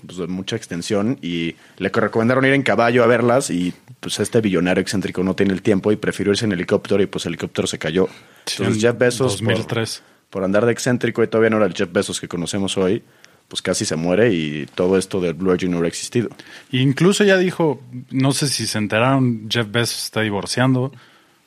pues, 0.07 0.19
de 0.19 0.27
mucha 0.27 0.57
extensión 0.57 1.19
y 1.23 1.55
le 1.79 1.89
recomendaron 1.89 2.45
ir 2.45 2.53
en 2.53 2.63
caballo 2.63 3.03
a 3.03 3.07
verlas 3.07 3.49
y 3.49 3.73
pues 4.01 4.21
este 4.21 4.43
billonario 4.43 4.83
excéntrico 4.83 5.23
no 5.25 5.35
tiene 5.35 5.55
el 5.55 5.63
tiempo 5.63 5.91
y 5.91 5.97
prefirió 5.97 6.33
irse 6.33 6.45
en 6.45 6.53
helicóptero 6.53 7.03
y 7.03 7.07
pues 7.07 7.25
el 7.25 7.31
helicóptero 7.31 7.67
se 7.67 7.79
cayó. 7.79 8.09
Entonces 8.47 8.75
en 8.75 8.81
Jeff 8.81 8.99
Bezos 8.99 9.37
por- 9.37 9.53
2003. 9.55 10.03
Por, 10.05 10.14
andar 10.43 10.67
de 10.67 10.73
excéntrico 10.73 11.23
y 11.23 11.29
todavía 11.29 11.51
no 11.51 11.59
era 11.59 11.67
el 11.67 11.75
Jeff 11.75 11.93
Bezos 11.93 12.21
que 12.21 12.27
conocemos 12.27 12.77
hoy, 12.77 13.03
pues 13.47 13.63
casi 13.63 13.85
se 13.85 13.95
muere 13.95 14.33
y 14.33 14.67
todo 14.75 14.97
esto 14.99 15.21
del 15.21 15.35
Blue 15.35 15.51
Origin 15.51 15.71
no 15.71 15.77
hubiera 15.77 15.89
existido. 15.89 16.31
E 16.73 16.79
incluso 16.79 17.23
ya 17.23 17.37
dijo, 17.37 17.83
no 18.11 18.33
sé 18.33 18.49
si 18.49 18.67
se 18.67 18.79
enteraron, 18.79 19.49
Jeff 19.49 19.71
Bezos 19.71 20.05
está 20.05 20.23
divorciando, 20.23 20.93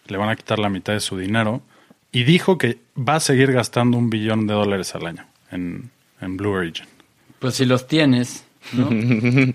le 0.07 0.17
van 0.17 0.29
a 0.29 0.35
quitar 0.35 0.59
la 0.59 0.69
mitad 0.69 0.93
de 0.93 0.99
su 0.99 1.17
dinero. 1.17 1.61
Y 2.11 2.23
dijo 2.23 2.57
que 2.57 2.79
va 2.97 3.15
a 3.15 3.19
seguir 3.19 3.51
gastando 3.51 3.97
un 3.97 4.09
billón 4.09 4.47
de 4.47 4.53
dólares 4.53 4.95
al 4.95 5.05
año 5.05 5.27
en, 5.51 5.91
en 6.21 6.37
Blue 6.37 6.51
Origin. 6.51 6.85
Pues 7.39 7.55
si 7.55 7.65
los 7.65 7.87
tienes, 7.87 8.45
¿no? 8.71 8.89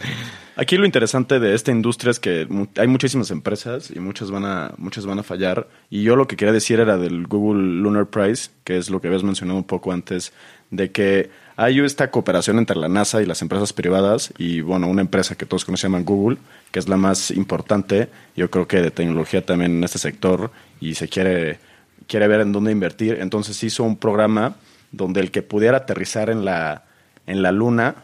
Aquí 0.54 0.76
lo 0.76 0.84
interesante 0.84 1.40
de 1.40 1.54
esta 1.54 1.70
industria 1.70 2.10
es 2.10 2.20
que 2.20 2.46
hay 2.76 2.86
muchísimas 2.86 3.30
empresas 3.30 3.90
y 3.90 4.00
muchas 4.00 4.30
van 4.30 4.44
a 4.44 4.72
muchas 4.76 5.06
van 5.06 5.18
a 5.18 5.22
fallar. 5.22 5.66
Y 5.88 6.02
yo 6.02 6.14
lo 6.14 6.28
que 6.28 6.36
quería 6.36 6.52
decir 6.52 6.78
era 6.78 6.98
del 6.98 7.26
Google 7.26 7.62
Lunar 7.80 8.06
Prize, 8.06 8.50
que 8.64 8.76
es 8.76 8.90
lo 8.90 9.00
que 9.00 9.06
habías 9.08 9.22
mencionado 9.22 9.58
un 9.58 9.64
poco 9.64 9.92
antes, 9.92 10.34
de 10.70 10.90
que 10.90 11.30
hay 11.56 11.80
esta 11.80 12.10
cooperación 12.10 12.58
entre 12.58 12.76
la 12.76 12.88
NASA 12.88 13.22
y 13.22 13.26
las 13.26 13.40
empresas 13.40 13.72
privadas 13.72 14.32
y 14.36 14.60
bueno, 14.60 14.88
una 14.88 15.00
empresa 15.00 15.36
que 15.36 15.46
todos 15.46 15.64
conocen 15.64 15.90
llaman 15.90 16.04
Google, 16.04 16.38
que 16.70 16.78
es 16.78 16.88
la 16.88 16.98
más 16.98 17.30
importante, 17.30 18.08
yo 18.36 18.50
creo 18.50 18.68
que 18.68 18.82
de 18.82 18.90
tecnología 18.90 19.44
también 19.44 19.76
en 19.76 19.84
este 19.84 19.98
sector 19.98 20.50
y 20.80 20.94
se 20.94 21.08
quiere 21.08 21.60
quiere 22.06 22.28
ver 22.28 22.40
en 22.40 22.52
dónde 22.52 22.72
invertir. 22.72 23.18
Entonces 23.20 23.62
hizo 23.64 23.84
un 23.84 23.96
programa 23.96 24.56
donde 24.90 25.20
el 25.20 25.30
que 25.30 25.40
pudiera 25.40 25.78
aterrizar 25.78 26.28
en 26.28 26.44
la 26.44 26.84
en 27.26 27.40
la 27.40 27.52
luna 27.52 27.94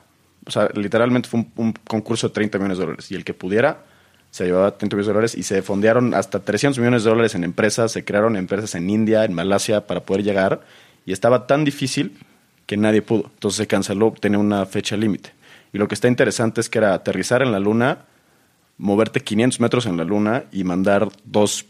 o 0.49 0.51
sea, 0.51 0.69
literalmente 0.75 1.29
fue 1.29 1.41
un, 1.41 1.53
un 1.57 1.73
concurso 1.87 2.29
de 2.29 2.35
30 2.35 2.59
millones 2.59 2.79
de 2.79 2.85
dólares. 2.85 3.11
Y 3.13 3.15
el 3.15 3.25
que 3.25 3.35
pudiera 3.35 3.85
se 4.31 4.45
llevaba 4.47 4.77
30 4.77 4.97
millones 4.97 5.07
de 5.07 5.13
dólares 5.13 5.35
y 5.37 5.43
se 5.43 5.63
fondearon 5.63 6.15
hasta 6.15 6.41
300 6.41 6.79
millones 6.79 7.05
de 7.05 7.11
dólares 7.11 7.35
en 7.35 7.45
empresas. 7.45 7.93
Se 7.93 8.05
crearon 8.05 8.37
empresas 8.37 8.75
en 8.75 8.91
India, 8.91 9.25
en 9.25 9.33
Malasia 9.35 9.87
para 9.87 10.01
poder 10.01 10.23
llegar. 10.25 10.61
Y 11.07 11.13
estaba 11.13 11.47
tan 11.47 11.65
difícil 11.65 12.19
que 12.67 12.77
nadie 12.77 13.01
pudo. 13.03 13.31
Entonces 13.35 13.57
se 13.57 13.67
canceló, 13.67 14.15
tenía 14.19 14.39
una 14.39 14.67
fecha 14.67 14.97
límite. 14.97 15.33
Y 15.73 15.79
lo 15.79 15.89
que 15.89 15.95
está 15.95 16.09
interesante 16.09 16.61
es 16.61 16.69
que 16.69 16.79
era 16.79 16.95
aterrizar 16.95 17.43
en 17.43 17.53
la 17.53 17.59
luna, 17.59 18.01
moverte 18.77 19.21
500 19.21 19.61
metros 19.61 19.87
en 19.87 19.97
la 19.97 20.05
luna 20.05 20.45
y 20.53 20.65
mandar 20.65 21.09
dos, 21.25 21.65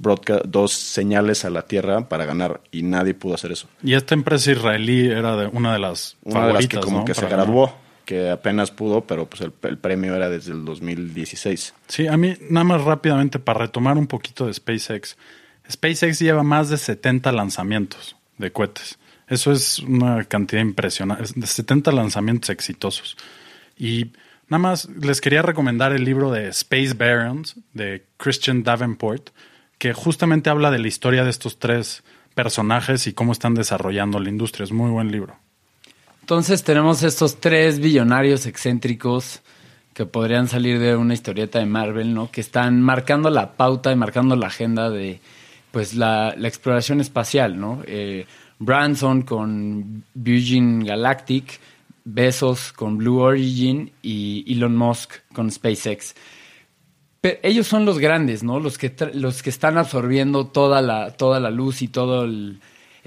dos 0.45 0.73
señales 0.73 1.45
a 1.45 1.51
la 1.51 1.63
Tierra 1.63 2.09
para 2.09 2.27
ganar. 2.27 2.61
Y 2.73 2.83
nadie 2.83 3.15
pudo 3.15 3.35
hacer 3.35 3.53
eso. 3.53 3.69
Y 3.83 3.95
esta 3.95 4.15
empresa 4.15 4.51
israelí 4.53 5.07
era 5.09 5.37
de 5.37 5.47
una 5.47 5.73
de 5.73 5.79
las 5.79 6.17
Una 6.25 6.49
de 6.49 6.53
las 6.55 6.67
que 6.67 6.77
favoritas, 6.77 6.85
como 6.85 6.99
¿no? 6.99 7.05
que 7.05 7.15
se 7.15 7.23
ganar. 7.23 7.47
graduó, 7.47 7.75
que 8.09 8.31
apenas 8.31 8.71
pudo, 8.71 9.03
pero 9.03 9.29
pues 9.29 9.43
el, 9.43 9.53
premio 9.53 10.17
era 10.17 10.31
desde 10.31 10.53
el 10.53 10.65
2016. 10.65 11.75
Sí, 11.89 12.07
a 12.07 12.17
mí 12.17 12.39
nada 12.49 12.65
más 12.65 12.83
rápidamente 12.83 13.39
para 13.39 13.59
retomar 13.59 13.99
un 13.99 14.07
poquito 14.07 14.47
de 14.47 14.55
SpaceX. 14.55 15.19
SpaceX 15.71 16.19
lleva 16.19 16.43
más 16.43 16.71
de 16.71 16.79
70 16.79 17.31
lanzamientos 17.33 18.17
de 18.39 18.51
cohetes. 18.51 18.99
Eso 19.27 19.53
es 19.53 19.81
una 19.81 20.25
cantidad 20.25 20.63
impresionante, 20.63 21.25
es 21.25 21.35
de 21.35 21.47
70 21.47 21.93
lanzamientos 21.93 22.49
exitosos. 22.49 23.19
Y 23.77 24.13
nada 24.49 24.63
más 24.63 24.89
les 24.89 25.21
quería 25.21 25.43
recomendar 25.43 25.93
el 25.93 26.05
libro 26.05 26.33
de 26.33 26.49
Space 26.49 26.95
Barons 26.95 27.57
de 27.75 28.07
Christian 28.17 28.63
Davenport, 28.63 29.29
que 29.77 29.93
justamente 29.93 30.49
habla 30.49 30.71
de 30.71 30.79
la 30.79 30.89
historia 30.89 31.25
de 31.25 31.31
estos 31.31 31.59
tres 31.59 32.03
personajes 32.35 33.07
y 33.07 33.13
cómo 33.13 33.33
están 33.33 33.53
desarrollando 33.53 34.19
la 34.19 34.31
industria. 34.31 34.65
Es 34.65 34.73
muy 34.73 34.91
buen 34.91 35.13
libro. 35.13 35.39
Entonces 36.29 36.63
tenemos 36.63 37.03
estos 37.05 37.41
tres 37.41 37.81
billonarios 37.81 38.45
excéntricos 38.45 39.41
que 39.95 40.05
podrían 40.05 40.47
salir 40.47 40.79
de 40.79 40.95
una 40.95 41.15
historieta 41.15 41.59
de 41.59 41.65
Marvel, 41.65 42.13
¿no? 42.13 42.31
Que 42.31 42.43
están 42.43 42.83
marcando 42.83 43.31
la 43.31 43.53
pauta 43.53 43.93
y 43.93 43.97
marcando 43.97 44.37
la 44.37 44.49
agenda 44.49 44.91
de 44.91 45.23
pues 45.71 45.95
la, 45.95 46.35
exploración 46.43 47.01
espacial, 47.01 47.59
¿no? 47.59 47.83
Eh, 47.87 48.27
Branson 48.59 49.23
con 49.23 50.05
Virgin 50.13 50.85
Galactic, 50.85 51.61
Bezos 52.05 52.75
con 52.75 52.99
Blue 52.99 53.21
Origin 53.21 53.91
y 54.03 54.45
Elon 54.53 54.77
Musk 54.77 55.13
con 55.33 55.51
SpaceX. 55.51 56.15
Pero 57.23 57.39
ellos 57.43 57.67
son 57.67 57.87
los 57.87 57.99
grandes, 57.99 58.43
¿no? 58.43 58.61
Los 58.61 58.77
que, 58.77 58.95
los 59.15 59.43
que 59.43 59.49
están 59.49 59.79
absorbiendo 59.79 60.47
toda 60.47 60.83
la, 60.83 61.13
toda 61.13 61.41
la 61.41 61.51
luz 61.51 61.81
y 61.81 61.89
toda 61.89 62.29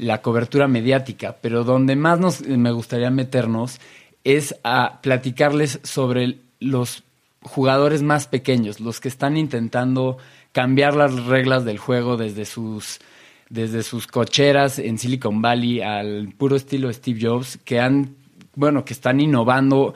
la 0.01 0.21
cobertura 0.21 0.67
mediática. 0.67 1.37
Pero 1.41 1.63
donde 1.63 1.95
más 1.95 2.19
nos, 2.19 2.41
me 2.41 2.71
gustaría 2.71 3.11
meternos 3.11 3.79
es 4.23 4.55
a 4.63 4.99
platicarles 5.01 5.79
sobre 5.83 6.39
los 6.59 7.03
jugadores 7.43 8.01
más 8.01 8.27
pequeños, 8.27 8.79
los 8.79 8.99
que 8.99 9.07
están 9.07 9.37
intentando 9.37 10.17
cambiar 10.51 10.95
las 10.95 11.25
reglas 11.25 11.65
del 11.65 11.77
juego 11.77 12.17
desde 12.17 12.45
sus, 12.45 12.99
desde 13.49 13.83
sus 13.83 14.07
cocheras 14.07 14.79
en 14.79 14.97
Silicon 14.97 15.41
Valley 15.41 15.81
al 15.81 16.33
puro 16.37 16.55
estilo 16.55 16.91
Steve 16.91 17.19
Jobs, 17.21 17.57
que 17.63 17.79
han, 17.79 18.15
bueno, 18.55 18.83
que 18.83 18.93
están 18.93 19.19
innovando 19.19 19.93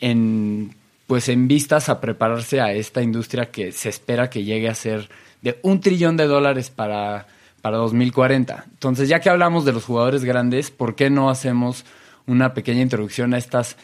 en 0.00 0.76
pues 1.08 1.30
en 1.30 1.48
vistas 1.48 1.88
a 1.88 2.02
prepararse 2.02 2.60
a 2.60 2.70
esta 2.74 3.00
industria 3.00 3.50
que 3.50 3.72
se 3.72 3.88
espera 3.88 4.28
que 4.28 4.44
llegue 4.44 4.68
a 4.68 4.74
ser 4.74 5.08
de 5.40 5.58
un 5.62 5.80
trillón 5.80 6.18
de 6.18 6.26
dólares 6.26 6.68
para, 6.68 7.26
para 7.68 7.76
2040. 7.76 8.64
Entonces, 8.72 9.10
ya 9.10 9.20
que 9.20 9.28
hablamos 9.28 9.66
de 9.66 9.74
los 9.74 9.84
jugadores 9.84 10.24
grandes, 10.24 10.70
¿por 10.70 10.94
qué 10.94 11.10
no 11.10 11.28
hacemos 11.28 11.84
una 12.26 12.54
pequeña 12.54 12.80
introducción 12.80 13.34
a 13.34 13.36
estas 13.36 13.76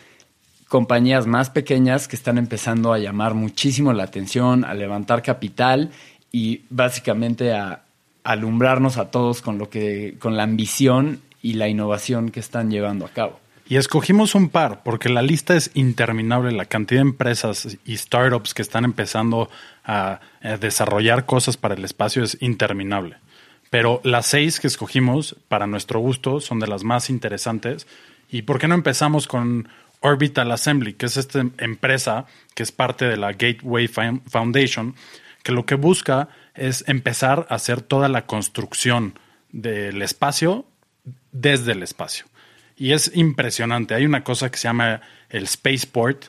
compañías 0.69 1.26
más 1.26 1.50
pequeñas 1.50 2.09
que 2.09 2.17
están 2.17 2.38
empezando 2.38 2.95
a 2.95 2.99
llamar 2.99 3.35
muchísimo 3.35 3.93
la 3.93 4.05
atención, 4.05 4.64
a 4.64 4.73
levantar 4.73 5.23
capital 5.23 5.91
y 6.33 6.62
básicamente 6.71 7.53
a 7.53 7.83
alumbrarnos 8.23 8.97
a 8.97 9.11
todos 9.11 9.43
con 9.43 9.59
lo 9.59 9.69
que, 9.69 10.17
con 10.19 10.38
la 10.38 10.45
ambición 10.45 11.21
y 11.43 11.53
la 11.53 11.69
innovación 11.69 12.31
que 12.31 12.41
están 12.41 12.71
llevando 12.71 13.05
a 13.05 13.11
cabo? 13.11 13.38
Y 13.67 13.76
escogimos 13.76 14.35
un 14.35 14.49
par, 14.50 14.83
porque 14.83 15.11
la 15.11 15.21
lista 15.21 15.57
es 15.57 15.71
interminable, 15.75 16.53
la 16.53 16.64
cantidad 16.64 17.03
de 17.03 17.09
empresas 17.09 17.79
y 17.85 17.97
startups 17.99 18.55
que 18.55 18.62
están 18.62 18.85
empezando 18.85 19.50
a, 19.85 20.21
desarrollar 20.61 21.25
cosas 21.25 21.57
para 21.57 21.75
el 21.75 21.85
espacio 21.85 22.23
es 22.23 22.37
interminable. 22.41 23.17
Pero 23.75 24.00
las 24.04 24.26
seis 24.26 24.61
que 24.61 24.69
escogimos, 24.69 25.35
para 25.49 25.66
nuestro 25.66 25.99
gusto, 25.99 26.38
son 26.38 26.61
de 26.61 26.69
las 26.69 26.85
más 26.85 27.11
interesantes. 27.11 27.88
¿Y 28.31 28.43
por 28.43 28.61
qué 28.61 28.69
no 28.69 28.76
empezamos 28.76 29.26
con 29.26 29.69
Orbital 29.99 30.52
Assembly, 30.52 30.93
que 30.93 31.07
es 31.07 31.16
esta 31.16 31.40
empresa 31.59 32.26
que 32.54 32.62
es 32.62 32.71
parte 32.71 33.04
de 33.07 33.16
la 33.16 33.33
Gateway 33.33 33.88
Foun- 33.88 34.23
Foundation, 34.28 34.95
que 35.43 35.50
lo 35.50 35.66
que 35.66 35.75
busca 35.75 36.28
es 36.54 36.85
empezar 36.87 37.49
a 37.50 37.57
hacer 37.57 37.83
toda 37.83 38.09
la 38.09 38.26
construcción 38.26 39.19
del 39.50 40.02
espacio 40.02 40.66
desde 41.33 41.73
el 41.73 41.83
espacio. 41.83 42.26
Y 42.76 42.93
es 42.93 43.11
impresionante. 43.16 43.97
Hay 43.97 44.07
una 44.07 44.23
cosa 44.23 44.52
que 44.52 44.59
se 44.59 44.69
llama 44.69 45.00
el 45.31 45.49
Spaceport, 45.49 46.26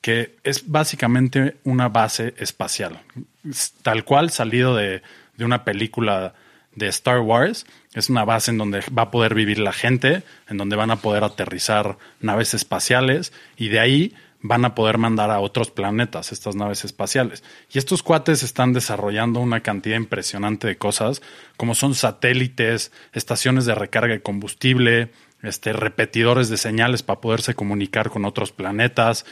que 0.00 0.34
es 0.42 0.68
básicamente 0.68 1.56
una 1.62 1.88
base 1.88 2.34
espacial. 2.38 3.00
Es 3.48 3.74
Tal 3.80 4.04
cual 4.04 4.30
salido 4.30 4.74
de, 4.74 5.02
de 5.36 5.44
una 5.44 5.62
película 5.62 6.34
de 6.74 6.88
Star 6.88 7.20
Wars. 7.20 7.66
Es 7.94 8.08
una 8.08 8.24
base 8.24 8.50
en 8.50 8.58
donde 8.58 8.82
va 8.96 9.02
a 9.02 9.10
poder 9.10 9.34
vivir 9.34 9.58
la 9.58 9.72
gente, 9.72 10.22
en 10.48 10.56
donde 10.56 10.76
van 10.76 10.90
a 10.90 10.96
poder 10.96 11.24
aterrizar 11.24 11.98
naves 12.20 12.54
espaciales 12.54 13.32
y 13.56 13.68
de 13.68 13.80
ahí 13.80 14.14
van 14.42 14.64
a 14.64 14.74
poder 14.74 14.98
mandar 14.98 15.30
a 15.30 15.40
otros 15.40 15.70
planetas 15.70 16.32
estas 16.32 16.56
naves 16.56 16.84
espaciales. 16.84 17.44
Y 17.72 17.78
estos 17.78 18.02
cuates 18.02 18.42
están 18.42 18.72
desarrollando 18.72 19.40
una 19.40 19.60
cantidad 19.60 19.96
impresionante 19.96 20.66
de 20.66 20.78
cosas, 20.78 21.20
como 21.56 21.74
son 21.74 21.94
satélites, 21.94 22.90
estaciones 23.12 23.66
de 23.66 23.74
recarga 23.74 24.14
de 24.14 24.22
combustible, 24.22 25.10
este, 25.42 25.72
repetidores 25.72 26.48
de 26.48 26.56
señales 26.56 27.02
para 27.02 27.20
poderse 27.20 27.54
comunicar 27.54 28.10
con 28.10 28.24
otros 28.24 28.52
planetas. 28.52 29.26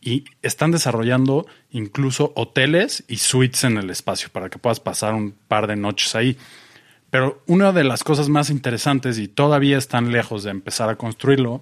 Y 0.00 0.24
están 0.42 0.72
desarrollando 0.72 1.46
incluso 1.70 2.32
hoteles 2.34 3.04
y 3.06 3.18
suites 3.18 3.64
en 3.64 3.78
el 3.78 3.90
espacio 3.90 4.30
para 4.32 4.48
que 4.48 4.58
puedas 4.58 4.80
pasar 4.80 5.14
un 5.14 5.32
par 5.48 5.66
de 5.66 5.76
noches 5.76 6.14
ahí. 6.14 6.36
Pero 7.12 7.42
una 7.46 7.72
de 7.72 7.84
las 7.84 8.04
cosas 8.04 8.30
más 8.30 8.48
interesantes, 8.48 9.18
y 9.18 9.28
todavía 9.28 9.76
están 9.76 10.12
lejos 10.12 10.44
de 10.44 10.50
empezar 10.50 10.88
a 10.88 10.96
construirlo, 10.96 11.60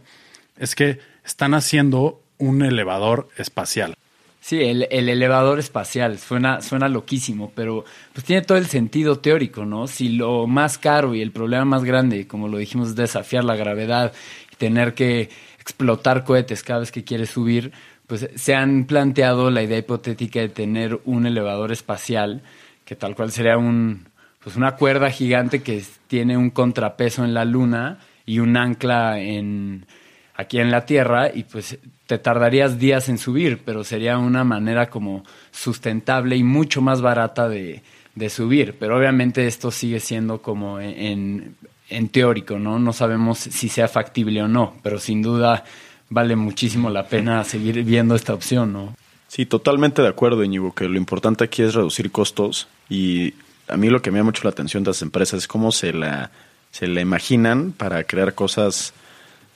es 0.57 0.77
que 0.77 1.01
están 1.25 1.55
haciendo 1.55 2.23
un 2.39 2.63
elevador 2.63 3.27
espacial. 3.37 3.95
Sí, 4.41 4.63
el, 4.63 4.87
el 4.93 5.09
elevador 5.09 5.59
espacial 5.59 6.21
suena, 6.21 6.61
suena 6.61 6.89
loquísimo, 6.89 7.51
pero 7.53 7.85
pues 8.13 8.25
tiene 8.25 8.43
todo 8.43 8.59
el 8.59 8.67
sentido 8.67 9.19
teórico, 9.19 9.67
¿no? 9.67 9.89
Si 9.89 10.11
lo 10.11 10.47
más 10.47 10.79
caro 10.79 11.17
y 11.17 11.21
el 11.21 11.33
problema 11.33 11.65
más 11.65 11.83
grande, 11.83 12.29
como 12.29 12.47
lo 12.47 12.59
dijimos, 12.59 12.91
es 12.91 12.95
desafiar 12.95 13.43
la 13.43 13.57
gravedad 13.57 14.13
y 14.53 14.55
tener 14.55 14.95
que 14.95 15.31
explotar 15.59 16.23
cohetes 16.23 16.63
cada 16.63 16.79
vez 16.79 16.93
que 16.93 17.03
quieres 17.03 17.31
subir, 17.31 17.73
pues 18.07 18.31
se 18.37 18.55
han 18.55 18.85
planteado 18.85 19.51
la 19.51 19.65
idea 19.65 19.79
hipotética 19.79 20.39
de 20.39 20.49
tener 20.49 21.01
un 21.07 21.27
elevador 21.27 21.73
espacial, 21.73 22.45
que 22.85 22.95
tal 22.95 23.17
cual 23.17 23.33
sería 23.33 23.59
un, 23.59 24.10
pues 24.43 24.57
una 24.57 24.77
cuerda 24.77 25.11
gigante 25.11 25.63
que 25.63 25.83
tiene 26.07 26.37
un 26.37 26.51
contrapeso 26.51 27.25
en 27.25 27.35
la 27.35 27.45
luna 27.45 27.99
y 28.27 28.39
un 28.39 28.57
ancla 28.57 29.21
en 29.21 29.87
aquí 30.35 30.59
en 30.59 30.71
la 30.71 30.87
Tierra 30.87 31.31
y 31.33 31.45
pues 31.45 31.79
te 32.07 32.19
tardarías 32.19 32.79
días 32.79 33.09
en 33.09 33.19
subir, 33.19 33.61
pero 33.65 33.85
sería 33.85 34.19
una 34.19 34.43
manera 34.43 34.89
como 34.89 35.23
sustentable 35.51 36.37
y 36.37 36.43
mucho 36.43 36.81
más 36.81 37.03
barata 37.03 37.49
de, 37.49 37.83
de 38.15 38.31
subir. 38.31 38.77
Pero 38.79 38.97
obviamente 38.97 39.47
esto 39.47 39.71
sigue 39.71 40.01
siendo 40.01 40.41
como 40.41 40.81
en, 40.81 41.57
en 41.91 42.09
teórico, 42.09 42.59
¿no? 42.59 42.79
No 42.79 42.93
sabemos 42.95 43.39
si 43.39 43.69
sea 43.69 43.89
factible 43.89 44.43
o 44.43 44.49
no, 44.49 44.75
pero 44.83 44.99
sin 44.99 45.21
duda 45.21 45.65
vale 46.09 46.35
muchísimo 46.37 46.89
la 46.89 47.07
pena 47.07 47.45
seguir 47.45 47.85
viendo 47.85 48.15
esta 48.15 48.33
opción, 48.33 48.73
¿no? 48.73 48.95
Sí, 49.29 49.47
totalmente 49.47 50.03
de 50.03 50.09
acuerdo, 50.09 50.43
Íñigo, 50.43 50.75
que 50.75 50.89
lo 50.89 50.97
importante 50.97 51.45
aquí 51.45 51.63
es 51.63 51.75
reducir 51.75 52.11
costos 52.11 52.67
y 52.89 53.35
a 53.71 53.77
mí 53.77 53.89
lo 53.89 54.03
que 54.03 54.11
me 54.11 54.19
llama 54.19 54.29
mucho 54.29 54.45
la 54.45 54.51
atención 54.51 54.83
de 54.83 54.91
las 54.91 55.03
empresas 55.03 55.39
es 55.39 55.49
cómo 55.49 55.73
se 55.73 55.93
la, 55.93 56.31
se 56.71 56.87
la 56.87 57.01
imaginan 57.01 57.73
para 57.73 58.05
crear 58.05 58.35
cosas 58.35 58.93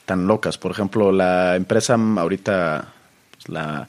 tan 0.07 0.27
locas. 0.27 0.59
Por 0.59 0.71
ejemplo, 0.71 1.13
la 1.13 1.57
empresa 1.57 1.95
ahorita, 1.95 2.93
pues, 3.33 3.49
la, 3.49 3.89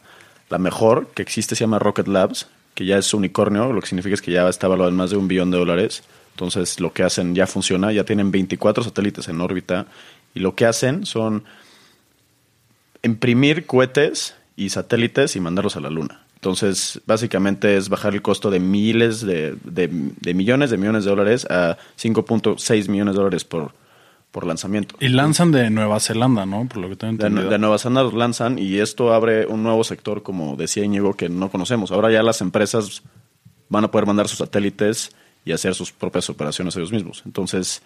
la 0.49 0.57
mejor 0.57 1.07
que 1.13 1.21
existe 1.21 1.55
se 1.55 1.63
llama 1.63 1.79
Rocket 1.79 2.07
Labs, 2.07 2.47
que 2.73 2.85
ya 2.85 2.97
es 2.97 3.13
unicornio, 3.13 3.71
lo 3.71 3.81
que 3.81 3.87
significa 3.87 4.15
es 4.15 4.21
que 4.21 4.31
ya 4.31 4.47
está 4.49 4.67
valuado 4.67 4.89
en 4.89 4.97
más 4.97 5.09
de 5.09 5.17
un 5.17 5.27
billón 5.27 5.51
de 5.51 5.57
dólares. 5.57 6.03
Entonces, 6.31 6.79
lo 6.79 6.91
que 6.91 7.03
hacen 7.03 7.33
ya 7.33 7.47
funciona, 7.47 7.91
ya 7.93 8.03
tienen 8.03 8.31
24 8.31 8.83
satélites 8.83 9.27
en 9.29 9.39
órbita 9.39 9.85
y 10.33 10.41
lo 10.41 10.53
que 10.55 10.65
hacen 10.65 11.05
son 11.05 11.45
imprimir 13.03 13.65
cohetes 13.65 14.35
y 14.57 14.69
satélites 14.69 15.35
y 15.35 15.39
mandarlos 15.39 15.77
a 15.77 15.79
la 15.79 15.89
Luna. 15.89 16.24
Entonces, 16.45 17.01
básicamente 17.07 17.75
es 17.75 17.89
bajar 17.89 18.13
el 18.13 18.21
costo 18.21 18.51
de 18.51 18.59
miles 18.59 19.21
de, 19.21 19.55
de, 19.63 19.89
de 19.91 20.33
millones 20.35 20.69
de 20.69 20.77
millones 20.77 21.03
de 21.03 21.09
dólares 21.09 21.47
a 21.49 21.75
5.6 21.99 22.87
millones 22.87 23.15
de 23.15 23.17
dólares 23.17 23.43
por, 23.43 23.71
por 24.29 24.45
lanzamiento. 24.45 24.95
Y 24.99 25.07
lanzan 25.07 25.51
de 25.51 25.71
Nueva 25.71 25.99
Zelanda, 25.99 26.45
¿no? 26.45 26.67
Por 26.67 26.77
lo 26.77 26.89
que 26.89 26.97
tengo 26.97 27.17
De, 27.17 27.25
entendido. 27.25 27.49
de 27.49 27.57
Nueva 27.57 27.79
Zelanda 27.79 28.03
los 28.03 28.13
lanzan 28.13 28.59
y 28.59 28.77
esto 28.77 29.11
abre 29.11 29.47
un 29.47 29.63
nuevo 29.63 29.83
sector, 29.83 30.21
como 30.21 30.55
decía 30.55 30.85
Íñigo, 30.85 31.15
que 31.15 31.29
no 31.29 31.49
conocemos. 31.49 31.91
Ahora 31.91 32.11
ya 32.11 32.21
las 32.21 32.41
empresas 32.41 33.01
van 33.69 33.85
a 33.85 33.89
poder 33.89 34.05
mandar 34.05 34.27
sus 34.27 34.37
satélites 34.37 35.15
y 35.45 35.51
hacer 35.51 35.73
sus 35.73 35.91
propias 35.91 36.29
operaciones 36.29 36.75
ellos 36.75 36.91
mismos. 36.91 37.23
Entonces, 37.25 37.81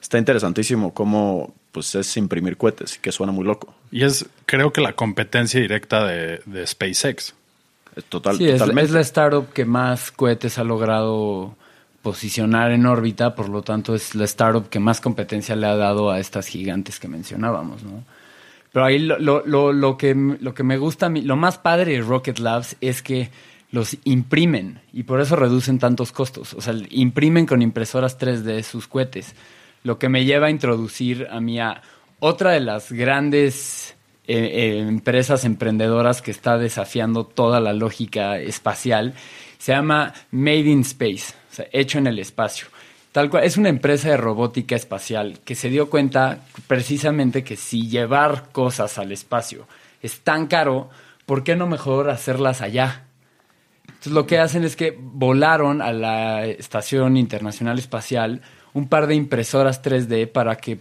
está 0.00 0.18
interesantísimo 0.18 0.94
cómo 0.94 1.52
pues 1.72 1.92
es 1.96 2.16
imprimir 2.16 2.58
cohetes, 2.58 2.96
que 2.96 3.10
suena 3.10 3.32
muy 3.32 3.44
loco. 3.44 3.74
Y 3.90 4.04
es, 4.04 4.24
creo 4.46 4.72
que 4.72 4.80
la 4.80 4.92
competencia 4.92 5.60
directa 5.60 6.06
de, 6.06 6.42
de 6.46 6.64
SpaceX. 6.64 7.34
Total, 8.08 8.36
sí, 8.36 8.46
es, 8.46 8.58
totalmente. 8.58 8.86
es 8.86 8.90
la 8.90 9.00
startup 9.00 9.52
que 9.52 9.64
más 9.64 10.10
cohetes 10.10 10.58
ha 10.58 10.64
logrado 10.64 11.56
posicionar 12.02 12.72
en 12.72 12.86
órbita, 12.86 13.34
por 13.34 13.48
lo 13.48 13.62
tanto 13.62 13.94
es 13.94 14.14
la 14.14 14.24
startup 14.24 14.68
que 14.68 14.78
más 14.78 15.00
competencia 15.00 15.56
le 15.56 15.66
ha 15.66 15.76
dado 15.76 16.10
a 16.10 16.18
estas 16.18 16.46
gigantes 16.48 17.00
que 17.00 17.08
mencionábamos, 17.08 17.82
¿no? 17.82 18.04
Pero 18.72 18.86
ahí 18.86 18.98
lo, 18.98 19.18
lo, 19.20 19.46
lo, 19.46 19.72
lo 19.72 19.96
que, 19.96 20.14
lo 20.14 20.52
que 20.52 20.64
me 20.64 20.76
gusta, 20.76 21.08
lo 21.08 21.36
más 21.36 21.58
padre 21.58 21.92
de 21.92 22.00
Rocket 22.00 22.40
Labs 22.40 22.76
es 22.80 23.02
que 23.02 23.30
los 23.70 23.96
imprimen 24.04 24.80
y 24.92 25.04
por 25.04 25.20
eso 25.20 25.36
reducen 25.36 25.78
tantos 25.78 26.10
costos. 26.12 26.54
O 26.54 26.60
sea, 26.60 26.74
imprimen 26.90 27.46
con 27.46 27.62
impresoras 27.62 28.18
3D 28.18 28.62
sus 28.62 28.88
cohetes. 28.88 29.34
Lo 29.82 29.98
que 29.98 30.08
me 30.08 30.24
lleva 30.24 30.48
a 30.48 30.50
introducir 30.50 31.28
a 31.30 31.40
mí 31.40 31.60
a 31.60 31.82
otra 32.18 32.52
de 32.52 32.60
las 32.60 32.90
grandes 32.90 33.93
eh, 34.26 34.36
eh, 34.36 34.78
empresas 34.78 35.44
emprendedoras 35.44 36.22
que 36.22 36.30
está 36.30 36.56
desafiando 36.56 37.24
toda 37.26 37.60
la 37.60 37.72
lógica 37.72 38.38
espacial. 38.38 39.14
Se 39.58 39.72
llama 39.72 40.14
Made 40.30 40.70
in 40.70 40.80
Space, 40.80 41.34
o 41.50 41.54
sea, 41.54 41.66
hecho 41.72 41.98
en 41.98 42.06
el 42.06 42.18
espacio. 42.18 42.68
Tal 43.12 43.30
cual, 43.30 43.44
es 43.44 43.56
una 43.56 43.68
empresa 43.68 44.08
de 44.08 44.16
robótica 44.16 44.74
espacial 44.74 45.38
que 45.44 45.54
se 45.54 45.68
dio 45.68 45.88
cuenta 45.88 46.40
precisamente 46.66 47.44
que 47.44 47.56
si 47.56 47.88
llevar 47.88 48.50
cosas 48.50 48.98
al 48.98 49.12
espacio 49.12 49.68
es 50.02 50.20
tan 50.20 50.46
caro, 50.48 50.90
¿por 51.24 51.44
qué 51.44 51.54
no 51.54 51.66
mejor 51.66 52.10
hacerlas 52.10 52.60
allá? 52.60 53.04
Entonces 53.86 54.12
lo 54.12 54.26
que 54.26 54.38
hacen 54.38 54.64
es 54.64 54.74
que 54.74 54.98
volaron 54.98 55.80
a 55.80 55.92
la 55.92 56.44
Estación 56.44 57.16
Internacional 57.16 57.78
Espacial 57.78 58.42
un 58.72 58.88
par 58.88 59.06
de 59.06 59.14
impresoras 59.14 59.82
3D 59.82 60.26
para 60.30 60.56
que 60.56 60.78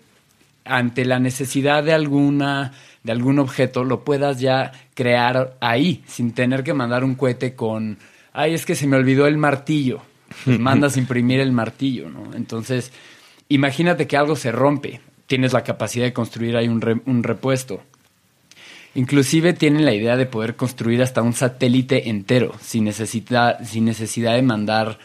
ante 0.65 1.05
la 1.05 1.19
necesidad 1.19 1.83
de 1.83 1.93
alguna 1.93 2.73
de 3.03 3.11
algún 3.11 3.39
objeto 3.39 3.83
lo 3.83 4.03
puedas 4.03 4.39
ya 4.39 4.71
crear 4.93 5.55
ahí 5.59 6.03
sin 6.07 6.31
tener 6.33 6.63
que 6.63 6.73
mandar 6.73 7.03
un 7.03 7.15
cohete 7.15 7.55
con 7.55 7.97
ay 8.33 8.53
es 8.53 8.65
que 8.65 8.75
se 8.75 8.87
me 8.87 8.95
olvidó 8.97 9.27
el 9.27 9.37
martillo 9.37 10.01
Pues 10.45 10.59
mandas 10.69 10.97
imprimir 10.97 11.39
el 11.39 11.51
martillo 11.51 12.09
no 12.09 12.33
entonces 12.35 12.91
imagínate 13.49 14.07
que 14.07 14.17
algo 14.17 14.35
se 14.35 14.51
rompe 14.51 15.01
tienes 15.27 15.53
la 15.53 15.63
capacidad 15.63 16.05
de 16.05 16.13
construir 16.13 16.55
ahí 16.57 16.67
un, 16.67 16.81
re- 16.81 17.01
un 17.05 17.23
repuesto. 17.23 17.81
Inclusive 18.95 19.53
tienen 19.53 19.85
la 19.85 19.93
idea 19.93 20.15
de 20.17 20.27
poder 20.27 20.55
construir 20.55 21.01
hasta 21.01 21.23
un 21.23 21.33
satélite 21.33 22.09
entero 22.09 22.53
sin 22.61 22.83
necesidad, 22.83 23.59
sin 23.65 23.85
necesidad 23.85 24.35
de 24.35 24.43
mandar 24.43 24.99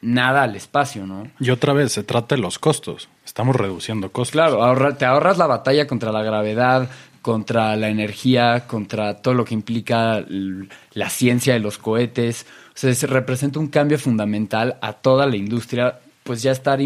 nada 0.00 0.42
al 0.44 0.54
espacio, 0.56 1.06
¿no? 1.06 1.28
Y 1.40 1.50
otra 1.50 1.72
vez, 1.72 1.92
se 1.92 2.02
trata 2.02 2.34
de 2.36 2.40
los 2.40 2.58
costos. 2.58 3.08
Estamos 3.24 3.56
reduciendo 3.56 4.10
costos. 4.12 4.32
Claro, 4.32 4.62
ahorra- 4.62 4.96
te 4.96 5.04
ahorras 5.04 5.38
la 5.38 5.46
batalla 5.46 5.86
contra 5.86 6.12
la 6.12 6.22
gravedad, 6.22 6.88
contra 7.22 7.76
la 7.76 7.88
energía, 7.88 8.66
contra 8.66 9.16
todo 9.20 9.34
lo 9.34 9.44
que 9.44 9.54
implica 9.54 10.24
la 10.92 11.10
ciencia 11.10 11.52
de 11.52 11.60
los 11.60 11.78
cohetes. 11.78 12.46
O 12.68 12.72
sea, 12.74 12.94
se 12.94 13.06
representa 13.06 13.58
un 13.58 13.66
cambio 13.68 13.98
fundamental 13.98 14.76
a 14.80 14.92
toda 14.94 15.26
la 15.26 15.36
industria, 15.36 15.98
pues 16.22 16.42
ya 16.42 16.52
estar 16.52 16.80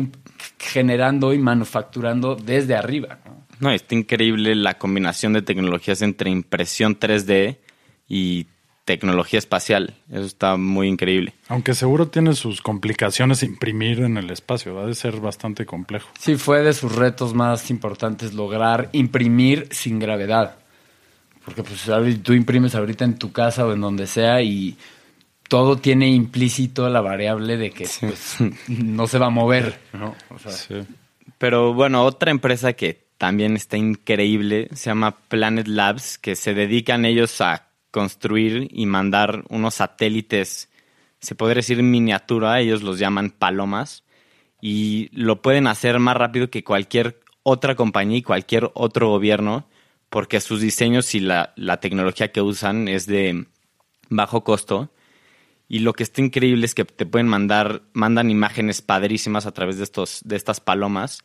generando 0.58 1.32
y 1.32 1.38
manufacturando 1.38 2.34
desde 2.34 2.74
arriba, 2.74 3.18
¿no? 3.24 3.42
No, 3.60 3.70
está 3.70 3.94
increíble 3.94 4.56
la 4.56 4.74
combinación 4.78 5.34
de 5.34 5.42
tecnologías 5.42 6.02
entre 6.02 6.30
impresión 6.30 6.98
3D 6.98 7.58
y 8.08 8.46
tecnología 8.84 9.38
espacial. 9.38 9.94
Eso 10.10 10.22
está 10.22 10.56
muy 10.56 10.88
increíble. 10.88 11.34
Aunque 11.48 11.74
seguro 11.74 12.08
tiene 12.08 12.34
sus 12.34 12.60
complicaciones 12.60 13.42
imprimir 13.42 14.00
en 14.00 14.16
el 14.16 14.30
espacio. 14.30 14.78
Ha 14.78 14.86
de 14.86 14.94
ser 14.94 15.20
bastante 15.20 15.66
complejo. 15.66 16.10
Sí, 16.18 16.36
fue 16.36 16.62
de 16.62 16.72
sus 16.72 16.94
retos 16.94 17.34
más 17.34 17.70
importantes 17.70 18.34
lograr 18.34 18.88
imprimir 18.92 19.68
sin 19.70 19.98
gravedad. 19.98 20.56
Porque 21.44 21.62
pues 21.62 21.88
tú 22.22 22.32
imprimes 22.34 22.74
ahorita 22.74 23.04
en 23.04 23.18
tu 23.18 23.32
casa 23.32 23.66
o 23.66 23.72
en 23.72 23.80
donde 23.80 24.06
sea 24.06 24.42
y 24.42 24.76
todo 25.48 25.76
tiene 25.76 26.08
implícito 26.08 26.88
la 26.88 27.00
variable 27.00 27.56
de 27.56 27.70
que 27.70 27.88
pues, 28.00 28.36
no 28.68 29.06
se 29.06 29.18
va 29.18 29.26
a 29.26 29.30
mover, 29.30 29.78
¿no? 29.92 30.14
O 30.30 30.38
sea, 30.38 30.84
Pero 31.38 31.74
bueno, 31.74 32.04
otra 32.04 32.30
empresa 32.30 32.72
que 32.72 33.06
también 33.18 33.56
está 33.56 33.76
increíble 33.76 34.68
se 34.72 34.90
llama 34.90 35.16
Planet 35.28 35.66
Labs, 35.66 36.16
que 36.16 36.36
se 36.36 36.54
dedican 36.54 37.04
ellos 37.04 37.40
a 37.40 37.71
construir 37.92 38.68
y 38.72 38.86
mandar 38.86 39.44
unos 39.48 39.74
satélites, 39.74 40.68
se 41.20 41.36
podría 41.36 41.56
decir 41.56 41.80
miniatura, 41.84 42.58
ellos 42.58 42.82
los 42.82 42.98
llaman 42.98 43.30
palomas, 43.30 44.02
y 44.60 45.08
lo 45.12 45.42
pueden 45.42 45.68
hacer 45.68 46.00
más 46.00 46.16
rápido 46.16 46.50
que 46.50 46.64
cualquier 46.64 47.20
otra 47.44 47.76
compañía 47.76 48.18
y 48.18 48.22
cualquier 48.22 48.70
otro 48.74 49.08
gobierno, 49.08 49.68
porque 50.08 50.40
sus 50.40 50.60
diseños 50.60 51.14
y 51.14 51.20
la, 51.20 51.52
la 51.54 51.78
tecnología 51.78 52.32
que 52.32 52.40
usan 52.40 52.88
es 52.88 53.06
de 53.06 53.46
bajo 54.08 54.42
costo. 54.42 54.90
Y 55.68 55.80
lo 55.80 55.94
que 55.94 56.02
está 56.02 56.20
increíble 56.20 56.66
es 56.66 56.74
que 56.74 56.84
te 56.84 57.06
pueden 57.06 57.28
mandar, 57.28 57.82
mandan 57.92 58.30
imágenes 58.30 58.82
padrísimas 58.82 59.46
a 59.46 59.52
través 59.52 59.78
de 59.78 59.84
estos, 59.84 60.20
de 60.24 60.36
estas 60.36 60.60
palomas 60.60 61.24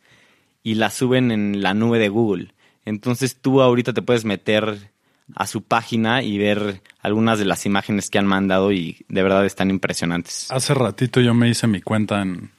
y 0.63 0.75
las 0.75 0.93
suben 0.93 1.31
en 1.31 1.61
la 1.61 1.73
nube 1.73 1.99
de 1.99 2.09
Google. 2.09 2.53
Entonces 2.85 3.41
tú 3.41 3.61
ahorita 3.61 3.93
te 3.93 4.01
puedes 4.01 4.25
meter 4.25 4.91
a 5.35 5.45
su 5.47 5.61
página 5.61 6.23
y 6.23 6.37
ver 6.37 6.81
algunas 7.01 7.37
de 7.39 7.45
las 7.45 7.65
imágenes 7.65 8.09
que 8.09 8.17
han 8.17 8.25
mandado 8.27 8.71
y 8.71 9.05
de 9.09 9.23
verdad 9.23 9.45
están 9.45 9.69
impresionantes. 9.69 10.49
Hace 10.51 10.73
ratito 10.73 11.19
yo 11.21 11.33
me 11.33 11.49
hice 11.49 11.67
mi 11.67 11.81
cuenta 11.81 12.21
en, 12.21 12.51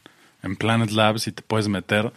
en 0.42 0.56
Planet 0.56 0.90
Labs 0.90 1.26
y 1.28 1.32
te 1.32 1.42
puedes 1.42 1.68
meter. 1.68 2.12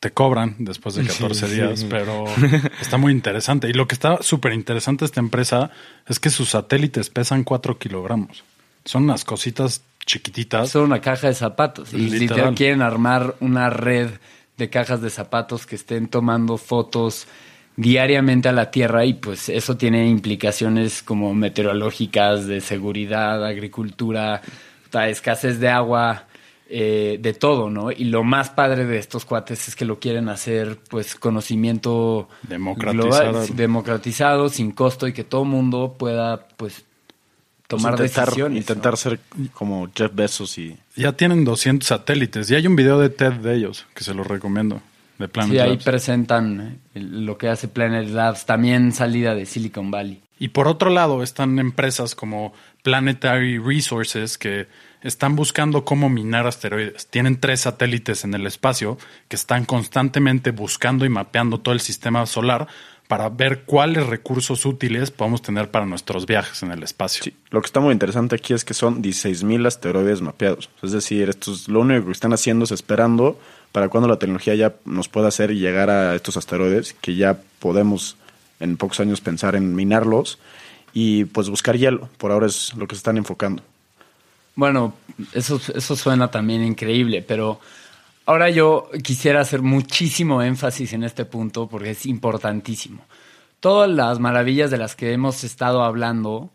Te 0.00 0.10
cobran 0.12 0.56
después 0.58 0.94
de 0.94 1.04
14 1.06 1.46
Sí, 1.48 1.54
días, 1.54 1.80
sí. 1.80 1.86
pero 1.88 2.24
está 2.80 2.96
muy 2.98 3.12
interesante. 3.12 3.68
Y 3.68 3.72
lo 3.72 3.86
que 3.88 3.94
está 3.94 4.18
súper 4.22 4.52
interesante 4.52 5.00
de 5.00 5.06
esta 5.06 5.20
empresa 5.20 5.70
es 6.06 6.20
que 6.20 6.30
sus 6.30 6.50
satélites 6.50 7.10
pesan 7.10 7.44
4 7.44 7.78
kilogramos. 7.78 8.44
Son 8.84 9.04
unas 9.04 9.24
cositas 9.24 9.82
chiquititas. 10.06 10.70
son 10.70 10.84
una 10.84 11.00
caja 11.00 11.26
de 11.28 11.34
zapatos. 11.34 11.92
Y 11.92 11.98
Literal. 11.98 12.20
literal 12.20 12.54
quieren 12.54 12.82
armar 12.82 13.34
una 13.40 13.70
red 13.70 14.10
de 14.56 14.70
cajas 14.70 15.02
de 15.02 15.10
zapatos 15.10 15.66
que 15.66 15.76
estén 15.76 16.08
tomando 16.08 16.56
fotos 16.58 17.26
diariamente 17.78 18.48
a 18.48 18.52
la 18.52 18.72
Tierra 18.72 19.04
y 19.04 19.14
pues 19.14 19.48
eso 19.48 19.76
tiene 19.76 20.08
implicaciones 20.08 21.00
como 21.00 21.32
meteorológicas, 21.32 22.46
de 22.46 22.60
seguridad, 22.60 23.46
agricultura, 23.46 24.42
escasez 25.06 25.60
de 25.60 25.68
agua, 25.68 26.26
eh, 26.68 27.18
de 27.20 27.32
todo, 27.34 27.70
¿no? 27.70 27.92
Y 27.92 28.04
lo 28.04 28.24
más 28.24 28.50
padre 28.50 28.84
de 28.84 28.98
estos 28.98 29.24
cuates 29.24 29.68
es 29.68 29.76
que 29.76 29.84
lo 29.84 30.00
quieren 30.00 30.28
hacer 30.28 30.80
pues 30.90 31.14
conocimiento 31.14 32.28
Democratizado. 32.42 33.30
global, 33.30 33.56
democratizado, 33.56 34.48
sin 34.48 34.72
costo 34.72 35.06
y 35.06 35.12
que 35.12 35.22
todo 35.22 35.44
mundo 35.44 35.94
pueda 35.96 36.48
pues 36.56 36.84
tomar 37.68 37.94
Pues 37.94 38.10
intentar, 38.10 38.26
decisiones. 38.26 38.58
Intentar 38.58 38.96
ser 38.96 39.20
como 39.52 39.88
Jeff 39.94 40.12
Bezos 40.12 40.58
y... 40.58 40.76
Ya 40.96 41.12
tienen 41.12 41.44
200 41.44 41.86
satélites. 41.86 42.50
Y 42.50 42.56
hay 42.56 42.66
un 42.66 42.74
video 42.74 42.98
de 42.98 43.10
TED 43.10 43.34
de 43.34 43.54
ellos 43.54 43.86
que 43.94 44.02
se 44.02 44.14
los 44.14 44.26
recomiendo. 44.26 44.82
De 45.18 45.28
Planet 45.28 45.52
Sí, 45.52 45.58
ahí 45.58 45.70
Labs. 45.70 45.84
presentan 45.84 46.80
eh, 46.94 47.00
lo 47.00 47.36
que 47.38 47.48
hace 47.48 47.68
Planet 47.68 48.08
Labs, 48.08 48.46
también 48.46 48.92
salida 48.92 49.34
de 49.34 49.46
Silicon 49.46 49.90
Valley. 49.90 50.22
Y 50.38 50.48
por 50.48 50.68
otro 50.68 50.90
lado 50.90 51.22
están 51.22 51.58
empresas 51.58 52.14
como 52.14 52.52
Planetary 52.84 53.58
Resources 53.58 54.38
que 54.38 54.68
están 55.02 55.36
buscando 55.36 55.84
cómo 55.84 56.08
minar 56.08 56.46
asteroides. 56.46 57.08
Tienen 57.08 57.40
tres 57.40 57.60
satélites 57.62 58.24
en 58.24 58.34
el 58.34 58.46
espacio 58.46 58.98
que 59.28 59.36
están 59.36 59.64
constantemente 59.64 60.52
buscando 60.52 61.04
y 61.04 61.08
mapeando 61.08 61.58
todo 61.58 61.74
el 61.74 61.80
sistema 61.80 62.24
solar 62.26 62.68
para 63.08 63.30
ver 63.30 63.62
cuáles 63.62 64.06
recursos 64.06 64.66
útiles 64.66 65.10
podemos 65.10 65.40
tener 65.40 65.70
para 65.70 65.86
nuestros 65.86 66.26
viajes 66.26 66.62
en 66.62 66.70
el 66.72 66.82
espacio. 66.82 67.24
Sí, 67.24 67.34
lo 67.50 67.60
que 67.62 67.66
está 67.66 67.80
muy 67.80 67.92
interesante 67.92 68.36
aquí 68.36 68.52
es 68.52 68.64
que 68.64 68.74
son 68.74 69.02
16.000 69.02 69.66
asteroides 69.66 70.20
mapeados. 70.20 70.68
Es 70.82 70.92
decir, 70.92 71.30
esto 71.30 71.52
es 71.52 71.68
lo 71.68 71.80
único 71.80 72.06
que 72.06 72.12
están 72.12 72.34
haciendo 72.34 72.64
es 72.64 72.70
esperando 72.70 73.40
para 73.72 73.88
cuando 73.88 74.08
la 74.08 74.18
tecnología 74.18 74.54
ya 74.54 74.74
nos 74.84 75.08
pueda 75.08 75.28
hacer 75.28 75.54
llegar 75.54 75.90
a 75.90 76.14
estos 76.14 76.36
asteroides, 76.36 76.94
que 76.94 77.16
ya 77.16 77.38
podemos 77.58 78.16
en 78.60 78.76
pocos 78.76 79.00
años 79.00 79.20
pensar 79.20 79.54
en 79.54 79.74
minarlos 79.74 80.38
y 80.92 81.24
pues 81.26 81.48
buscar 81.48 81.76
hielo. 81.76 82.08
Por 82.18 82.32
ahora 82.32 82.46
es 82.46 82.74
lo 82.74 82.86
que 82.86 82.94
se 82.94 83.00
están 83.00 83.16
enfocando. 83.16 83.62
Bueno, 84.54 84.94
eso, 85.32 85.60
eso 85.74 85.94
suena 85.94 86.30
también 86.30 86.64
increíble, 86.64 87.22
pero 87.22 87.60
ahora 88.26 88.50
yo 88.50 88.90
quisiera 89.04 89.40
hacer 89.40 89.62
muchísimo 89.62 90.42
énfasis 90.42 90.92
en 90.92 91.04
este 91.04 91.24
punto 91.24 91.68
porque 91.68 91.90
es 91.90 92.06
importantísimo. 92.06 93.04
Todas 93.60 93.88
las 93.88 94.18
maravillas 94.18 94.70
de 94.70 94.78
las 94.78 94.96
que 94.96 95.12
hemos 95.12 95.44
estado 95.44 95.82
hablando 95.84 96.50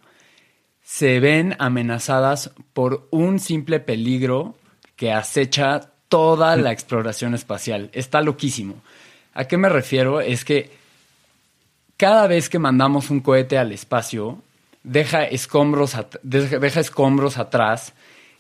se 0.83 1.19
ven 1.21 1.55
amenazadas 1.59 2.51
por 2.73 3.07
un 3.09 3.39
simple 3.39 3.79
peligro 3.79 4.55
que 4.95 5.11
acecha 5.11 5.92
toda 6.13 6.55
la 6.57 6.71
exploración 6.71 7.33
espacial. 7.33 7.89
Está 7.91 8.21
loquísimo. 8.21 8.75
¿A 9.33 9.45
qué 9.45 9.57
me 9.57 9.67
refiero? 9.67 10.21
Es 10.21 10.45
que 10.45 10.69
cada 11.97 12.27
vez 12.27 12.49
que 12.49 12.59
mandamos 12.59 13.09
un 13.09 13.19
cohete 13.19 13.57
al 13.57 13.71
espacio, 13.71 14.37
deja 14.83 15.23
escombros, 15.23 15.97
deja, 16.21 16.79
escombros 16.79 17.39
atrás, 17.39 17.93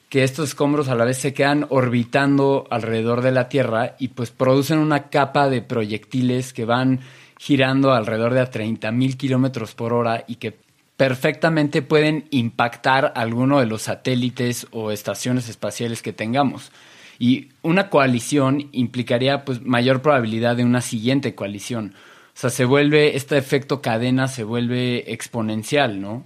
que 0.07 0.23
estos 0.23 0.49
escombros 0.49 0.87
a 0.87 0.93
la 0.93 1.03
vez 1.03 1.17
se 1.17 1.33
quedan 1.33 1.65
orbitando 1.69 2.67
alrededor 2.69 3.23
de 3.23 3.31
la 3.31 3.49
Tierra 3.49 3.95
y 3.97 4.09
pues 4.09 4.29
producen 4.29 4.77
una 4.77 5.09
capa 5.09 5.49
de 5.49 5.63
proyectiles 5.63 6.53
que 6.53 6.65
van 6.65 6.99
girando 7.39 7.91
alrededor 7.91 8.35
de 8.35 8.41
a 8.41 8.51
30 8.51 8.91
mil 8.91 9.17
kilómetros 9.17 9.73
por 9.73 9.93
hora 9.93 10.25
y 10.27 10.35
que 10.35 10.55
perfectamente 10.95 11.81
pueden 11.81 12.27
impactar 12.29 13.13
alguno 13.15 13.59
de 13.59 13.65
los 13.65 13.81
satélites 13.81 14.67
o 14.69 14.91
estaciones 14.91 15.49
espaciales 15.49 16.03
que 16.03 16.13
tengamos. 16.13 16.71
Y 17.23 17.47
una 17.61 17.89
coalición 17.89 18.67
implicaría 18.73 19.45
pues 19.45 19.61
mayor 19.61 20.01
probabilidad 20.01 20.57
de 20.57 20.65
una 20.65 20.81
siguiente 20.81 21.35
coalición. 21.35 21.93
O 21.95 22.37
sea, 22.37 22.49
se 22.49 22.65
vuelve, 22.65 23.15
este 23.15 23.37
efecto 23.37 23.81
cadena 23.81 24.27
se 24.27 24.43
vuelve 24.43 25.09
exponencial, 25.13 26.01
¿no? 26.01 26.25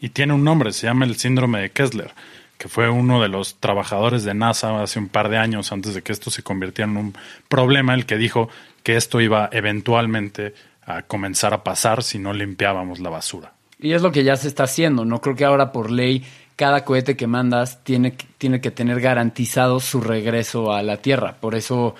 Y 0.00 0.08
tiene 0.08 0.32
un 0.32 0.42
nombre, 0.42 0.72
se 0.72 0.86
llama 0.86 1.04
el 1.04 1.16
síndrome 1.16 1.60
de 1.60 1.72
Kessler, 1.72 2.12
que 2.56 2.68
fue 2.68 2.88
uno 2.88 3.20
de 3.20 3.28
los 3.28 3.56
trabajadores 3.56 4.24
de 4.24 4.32
NASA 4.32 4.82
hace 4.82 4.98
un 4.98 5.08
par 5.08 5.28
de 5.28 5.36
años 5.36 5.72
antes 5.72 5.92
de 5.92 6.00
que 6.00 6.12
esto 6.12 6.30
se 6.30 6.42
convirtiera 6.42 6.90
en 6.90 6.96
un 6.96 7.14
problema, 7.50 7.92
el 7.92 8.06
que 8.06 8.16
dijo 8.16 8.48
que 8.82 8.96
esto 8.96 9.20
iba 9.20 9.50
eventualmente 9.52 10.54
a 10.86 11.02
comenzar 11.02 11.52
a 11.52 11.64
pasar 11.64 12.02
si 12.02 12.18
no 12.18 12.32
limpiábamos 12.32 12.98
la 12.98 13.10
basura. 13.10 13.52
Y 13.78 13.92
es 13.92 14.00
lo 14.00 14.10
que 14.10 14.24
ya 14.24 14.36
se 14.36 14.48
está 14.48 14.64
haciendo. 14.64 15.04
No 15.04 15.20
creo 15.20 15.36
que 15.36 15.44
ahora 15.44 15.70
por 15.70 15.90
ley 15.90 16.24
cada 16.60 16.84
cohete 16.84 17.16
que 17.16 17.26
mandas 17.26 17.82
tiene, 17.84 18.12
que- 18.12 18.26
tiene 18.36 18.60
que 18.60 18.70
tener 18.70 19.00
garantizado 19.00 19.80
su 19.80 20.02
regreso 20.02 20.74
a 20.74 20.82
la 20.82 20.98
Tierra. 20.98 21.36
Por 21.40 21.54
eso, 21.54 21.94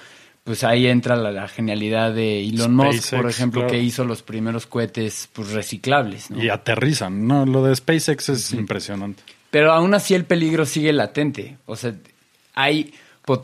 pues 0.44 0.64
ahí 0.64 0.86
entra 0.86 1.16
la, 1.16 1.32
la 1.32 1.48
genialidad 1.48 2.12
de 2.12 2.46
Elon 2.46 2.74
Musk, 2.74 3.16
por 3.16 3.30
ejemplo, 3.30 3.62
claro. 3.62 3.72
que 3.72 3.82
hizo 3.82 4.04
los 4.04 4.20
primeros 4.20 4.66
cohetes 4.66 5.30
pues, 5.32 5.52
reciclables. 5.52 6.30
¿no? 6.30 6.44
Y 6.44 6.50
aterrizan, 6.50 7.26
¿no? 7.26 7.46
Lo 7.46 7.64
de 7.64 7.74
SpaceX 7.74 8.28
es 8.28 8.52
impresionante. 8.52 9.22
Pero 9.50 9.72
aún 9.72 9.94
así 9.94 10.12
el 10.12 10.26
peligro 10.26 10.66
sigue 10.66 10.92
latente. 10.92 11.56
O 11.64 11.74
sea, 11.74 11.94
hay 12.54 12.92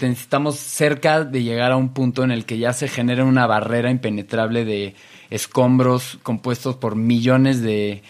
estamos 0.00 0.56
cerca 0.56 1.24
de 1.24 1.42
llegar 1.42 1.72
a 1.72 1.76
un 1.76 1.94
punto 1.94 2.24
en 2.24 2.32
el 2.32 2.44
que 2.44 2.58
ya 2.58 2.72
se 2.72 2.88
genera 2.88 3.24
una 3.24 3.46
barrera 3.46 3.90
impenetrable 3.90 4.64
de 4.64 4.94
escombros 5.30 6.18
compuestos 6.22 6.76
por 6.76 6.96
millones 6.96 7.62
de 7.62 8.02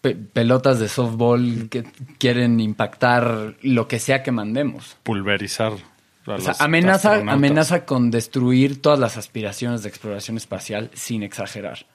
pe- 0.00 0.14
pelotas 0.14 0.78
de 0.78 0.88
softball 0.88 1.68
que 1.70 1.84
quieren 2.18 2.60
impactar 2.60 3.54
lo 3.62 3.88
que 3.88 3.98
sea 3.98 4.22
que 4.22 4.32
mandemos. 4.32 4.96
Pulverizar. 5.02 5.72
a 6.26 6.32
O 6.34 6.40
sea, 6.40 6.54
amenaza, 6.58 7.14
amenaza 7.16 7.84
con 7.84 8.10
destruir 8.10 8.82
todas 8.82 8.98
las 8.98 9.16
aspiraciones 9.16 9.82
de 9.82 9.88
exploración 9.88 10.36
espacial 10.36 10.90
sin 10.94 11.22
exagerar. 11.22 11.86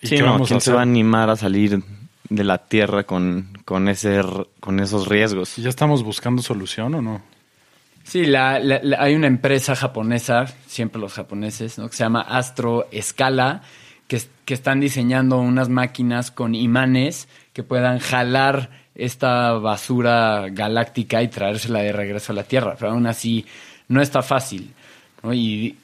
¿Y 0.00 0.08
Sí, 0.08 0.16
qué 0.16 0.22
no, 0.22 0.32
vamos 0.32 0.48
a 0.48 0.54
¿quién 0.54 0.60
se 0.60 0.72
va 0.72 0.80
a 0.80 0.82
animar 0.82 1.30
a 1.30 1.36
salir 1.36 1.82
de 2.28 2.44
la 2.44 2.58
Tierra 2.58 3.04
con, 3.04 3.52
con, 3.64 3.88
ese, 3.88 4.20
con 4.60 4.80
esos 4.80 5.08
riesgos? 5.08 5.56
¿Ya 5.56 5.68
estamos 5.68 6.02
buscando 6.02 6.42
solución 6.42 6.94
o 6.94 7.02
no? 7.02 7.22
Sí, 8.04 8.24
la- 8.24 8.58
la- 8.58 8.80
la- 8.82 9.02
hay 9.02 9.14
una 9.14 9.26
empresa 9.26 9.76
japonesa, 9.76 10.46
siempre 10.66 11.00
los 11.00 11.12
japoneses, 11.12 11.78
¿no? 11.78 11.88
que 11.90 11.96
se 11.96 12.04
llama 12.04 12.22
Astro 12.22 12.86
Scala, 13.02 13.62
que, 14.08 14.16
es- 14.16 14.30
que 14.44 14.54
están 14.54 14.80
diseñando 14.80 15.38
unas 15.38 15.68
máquinas 15.68 16.30
con 16.32 16.54
imanes 16.56 17.28
que 17.52 17.62
puedan 17.62 17.98
jalar 18.00 18.70
esta 18.96 19.52
basura 19.52 20.46
galáctica 20.50 21.22
y 21.22 21.28
traérsela 21.28 21.78
de 21.80 21.92
regreso 21.92 22.32
a 22.32 22.34
la 22.36 22.42
Tierra. 22.42 22.74
Pero 22.78 22.90
aún 22.92 23.06
así 23.06 23.46
no 23.86 24.02
está 24.02 24.22
fácil. 24.22 24.72
Y 25.32 25.76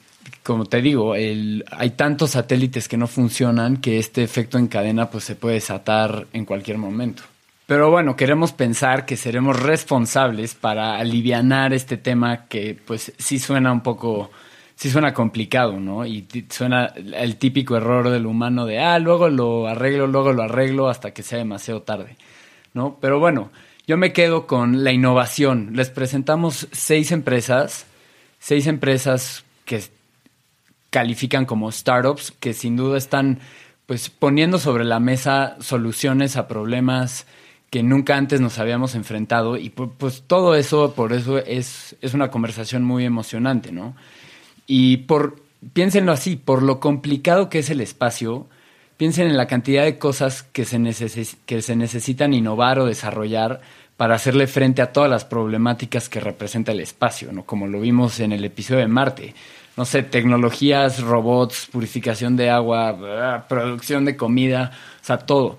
como 0.43 0.65
te 0.65 0.81
digo, 0.81 1.13
hay 1.13 1.89
tantos 1.95 2.31
satélites 2.31 2.87
que 2.89 2.97
no 2.97 3.07
funcionan 3.07 3.77
que 3.77 3.99
este 3.99 4.23
efecto 4.23 4.57
en 4.57 4.67
cadena 4.67 5.09
pues, 5.09 5.23
se 5.23 5.35
puede 5.35 5.55
desatar 5.55 6.27
en 6.33 6.43
cualquier 6.45 6.77
momento. 6.77 7.23
Pero 7.67 7.89
bueno, 7.89 8.15
queremos 8.15 8.51
pensar 8.51 9.05
que 9.05 9.17
seremos 9.17 9.59
responsables 9.59 10.53
para 10.53 10.97
alivianar 10.97 11.73
este 11.73 11.97
tema 11.97 12.45
que 12.47 12.77
pues 12.85 13.11
sí 13.17 13.39
suena 13.39 13.71
un 13.71 13.81
poco, 13.81 14.29
sí 14.75 14.89
suena 14.89 15.13
complicado, 15.13 15.79
¿no? 15.79 16.05
Y 16.05 16.27
suena 16.49 16.93
el 16.95 17.37
típico 17.37 17.77
error 17.77 18.09
del 18.09 18.25
humano 18.25 18.65
de, 18.65 18.79
ah, 18.79 18.99
luego 18.99 19.29
lo 19.29 19.67
arreglo, 19.67 20.07
luego 20.07 20.33
lo 20.33 20.43
arreglo 20.43 20.89
hasta 20.89 21.11
que 21.13 21.23
sea 21.23 21.37
demasiado 21.37 21.81
tarde, 21.81 22.17
¿no? 22.73 22.97
Pero 23.01 23.19
bueno, 23.19 23.51
yo 23.87 23.97
me 23.97 24.13
quedo 24.13 24.47
con 24.47 24.83
la 24.83 24.91
innovación. 24.91 25.71
Les 25.73 25.89
presentamos 25.89 26.67
seis 26.71 27.11
empresas, 27.11 27.85
seis 28.39 28.67
empresas 28.67 29.45
que 29.63 29.81
califican 30.89 31.45
como 31.45 31.71
startups, 31.71 32.31
que 32.31 32.53
sin 32.53 32.75
duda 32.75 32.97
están 32.97 33.39
pues 33.85 34.09
poniendo 34.09 34.57
sobre 34.57 34.83
la 34.83 34.99
mesa 34.99 35.57
soluciones 35.59 36.37
a 36.37 36.47
problemas 36.47 37.27
que 37.69 37.83
nunca 37.83 38.15
antes 38.15 38.41
nos 38.41 38.57
habíamos 38.57 38.95
enfrentado 38.95 39.57
y 39.57 39.69
pu- 39.69 39.91
pues 39.97 40.23
todo 40.25 40.55
eso, 40.55 40.93
por 40.93 41.13
eso 41.13 41.37
es, 41.39 41.95
es 42.01 42.13
una 42.13 42.29
conversación 42.31 42.83
muy 42.83 43.05
emocionante, 43.05 43.71
¿no? 43.71 43.95
Y 44.67 44.97
por, 44.97 45.41
piénsenlo 45.73 46.11
así, 46.11 46.35
por 46.35 46.63
lo 46.63 46.79
complicado 46.79 47.49
que 47.49 47.59
es 47.59 47.69
el 47.69 47.81
espacio, 47.81 48.47
piensen 48.97 49.27
en 49.27 49.37
la 49.37 49.47
cantidad 49.47 49.83
de 49.83 49.97
cosas 49.97 50.43
que 50.43 50.65
se, 50.65 50.79
que 51.45 51.61
se 51.61 51.75
necesitan 51.75 52.33
innovar 52.33 52.79
o 52.79 52.85
desarrollar 52.85 53.61
para 53.97 54.15
hacerle 54.15 54.47
frente 54.47 54.81
a 54.81 54.91
todas 54.91 55.09
las 55.09 55.25
problemáticas 55.25 56.09
que 56.09 56.19
representa 56.19 56.71
el 56.71 56.81
espacio, 56.81 57.31
¿no? 57.31 57.45
Como 57.45 57.67
lo 57.67 57.79
vimos 57.79 58.19
en 58.19 58.31
el 58.33 58.43
episodio 58.43 58.81
de 58.81 58.87
Marte. 58.87 59.33
No 59.77 59.85
sé, 59.85 60.03
tecnologías, 60.03 61.01
robots, 61.01 61.67
purificación 61.71 62.37
de 62.37 62.49
agua, 62.49 63.45
producción 63.47 64.05
de 64.05 64.15
comida, 64.15 64.71
o 65.01 65.05
sea, 65.05 65.17
todo. 65.17 65.57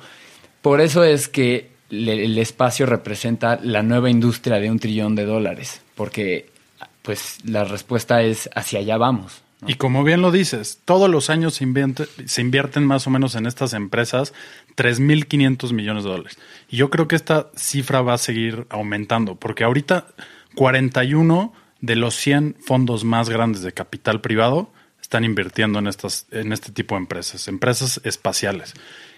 Por 0.62 0.80
eso 0.80 1.04
es 1.04 1.28
que 1.28 1.70
el 1.90 2.36
espacio 2.38 2.86
representa 2.86 3.58
la 3.62 3.82
nueva 3.82 4.10
industria 4.10 4.56
de 4.58 4.70
un 4.70 4.78
trillón 4.78 5.14
de 5.14 5.24
dólares, 5.24 5.82
porque 5.94 6.46
pues 7.06 7.38
la 7.44 7.64
respuesta 7.64 8.20
es 8.22 8.50
hacia 8.54 8.80
allá 8.80 8.98
vamos. 8.98 9.42
Y 9.66 9.76
como 9.76 10.04
bien 10.04 10.20
lo 10.20 10.30
dices, 10.30 10.80
todos 10.84 11.08
los 11.08 11.30
años 11.30 11.54
se, 11.54 11.64
invierte- 11.64 12.06
se 12.26 12.42
invierten 12.42 12.84
más 12.84 13.06
o 13.06 13.10
menos 13.10 13.34
en 13.36 13.46
estas 13.46 13.72
empresas 13.72 14.34
3.500 14.76 15.72
millones 15.72 16.04
de 16.04 16.10
dólares. 16.10 16.38
Y 16.68 16.76
yo 16.76 16.90
creo 16.90 17.08
que 17.08 17.16
esta 17.16 17.46
cifra 17.56 18.02
va 18.02 18.14
a 18.14 18.18
seguir 18.18 18.66
aumentando, 18.68 19.36
porque 19.36 19.64
ahorita 19.64 20.08
41 20.56 21.52
de 21.80 21.96
los 21.96 22.14
100 22.16 22.56
fondos 22.60 23.04
más 23.04 23.30
grandes 23.30 23.62
de 23.62 23.72
capital 23.72 24.20
privado 24.20 24.70
están 25.00 25.24
invirtiendo 25.24 25.78
en, 25.78 25.86
estas, 25.86 26.26
en 26.32 26.52
este 26.52 26.72
tipo 26.72 26.94
de 26.96 27.00
empresas, 27.02 27.48
empresas 27.48 28.00
espaciales. 28.04 28.74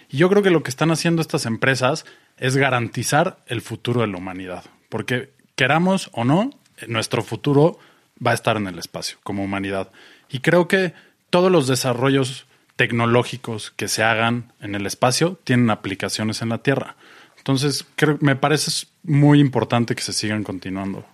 Y 0.09 0.17
yo 0.17 0.29
creo 0.29 0.41
que 0.41 0.51
lo 0.51 0.63
que 0.63 0.69
están 0.69 0.91
haciendo 0.91 1.21
estas 1.21 1.45
empresas 1.45 2.05
es 2.37 2.55
garantizar 2.55 3.39
el 3.47 3.61
futuro 3.61 4.01
de 4.01 4.07
la 4.07 4.17
humanidad, 4.17 4.63
porque 4.89 5.33
queramos 5.55 6.09
o 6.13 6.23
no, 6.23 6.51
nuestro 6.87 7.23
futuro 7.23 7.79
va 8.25 8.31
a 8.31 8.35
estar 8.35 8.57
en 8.57 8.67
el 8.67 8.79
espacio 8.79 9.17
como 9.23 9.43
humanidad. 9.43 9.89
Y 10.29 10.39
creo 10.39 10.67
que 10.67 10.93
todos 11.29 11.51
los 11.51 11.67
desarrollos 11.67 12.45
tecnológicos 12.75 13.71
que 13.71 13.87
se 13.87 14.03
hagan 14.03 14.53
en 14.61 14.75
el 14.75 14.85
espacio 14.85 15.37
tienen 15.43 15.69
aplicaciones 15.69 16.41
en 16.41 16.49
la 16.49 16.59
Tierra. 16.59 16.95
Entonces, 17.37 17.85
creo, 17.95 18.17
me 18.21 18.35
parece 18.35 18.87
muy 19.03 19.39
importante 19.39 19.95
que 19.95 20.01
se 20.01 20.13
sigan 20.13 20.43
continuando 20.43 21.05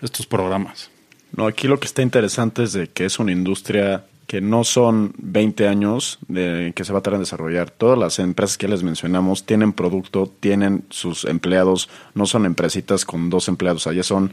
estos 0.00 0.26
programas. 0.26 0.90
No, 1.36 1.46
aquí 1.46 1.68
lo 1.68 1.80
que 1.80 1.86
está 1.86 2.02
interesante 2.02 2.64
es 2.64 2.72
de 2.72 2.88
que 2.88 3.04
es 3.04 3.18
una 3.18 3.32
industria 3.32 4.04
que 4.26 4.40
no 4.40 4.64
son 4.64 5.12
20 5.18 5.68
años 5.68 6.18
de 6.28 6.72
que 6.74 6.84
se 6.84 6.92
va 6.92 7.00
a 7.00 7.02
tardar 7.02 7.18
en 7.18 7.24
desarrollar. 7.24 7.70
Todas 7.70 7.98
las 7.98 8.18
empresas 8.18 8.56
que 8.56 8.68
les 8.68 8.82
mencionamos 8.82 9.44
tienen 9.44 9.72
producto, 9.72 10.32
tienen 10.40 10.84
sus 10.90 11.24
empleados, 11.24 11.88
no 12.14 12.26
son 12.26 12.46
empresitas 12.46 13.04
con 13.04 13.30
dos 13.30 13.48
empleados, 13.48 13.86
allá 13.86 14.02
son 14.02 14.32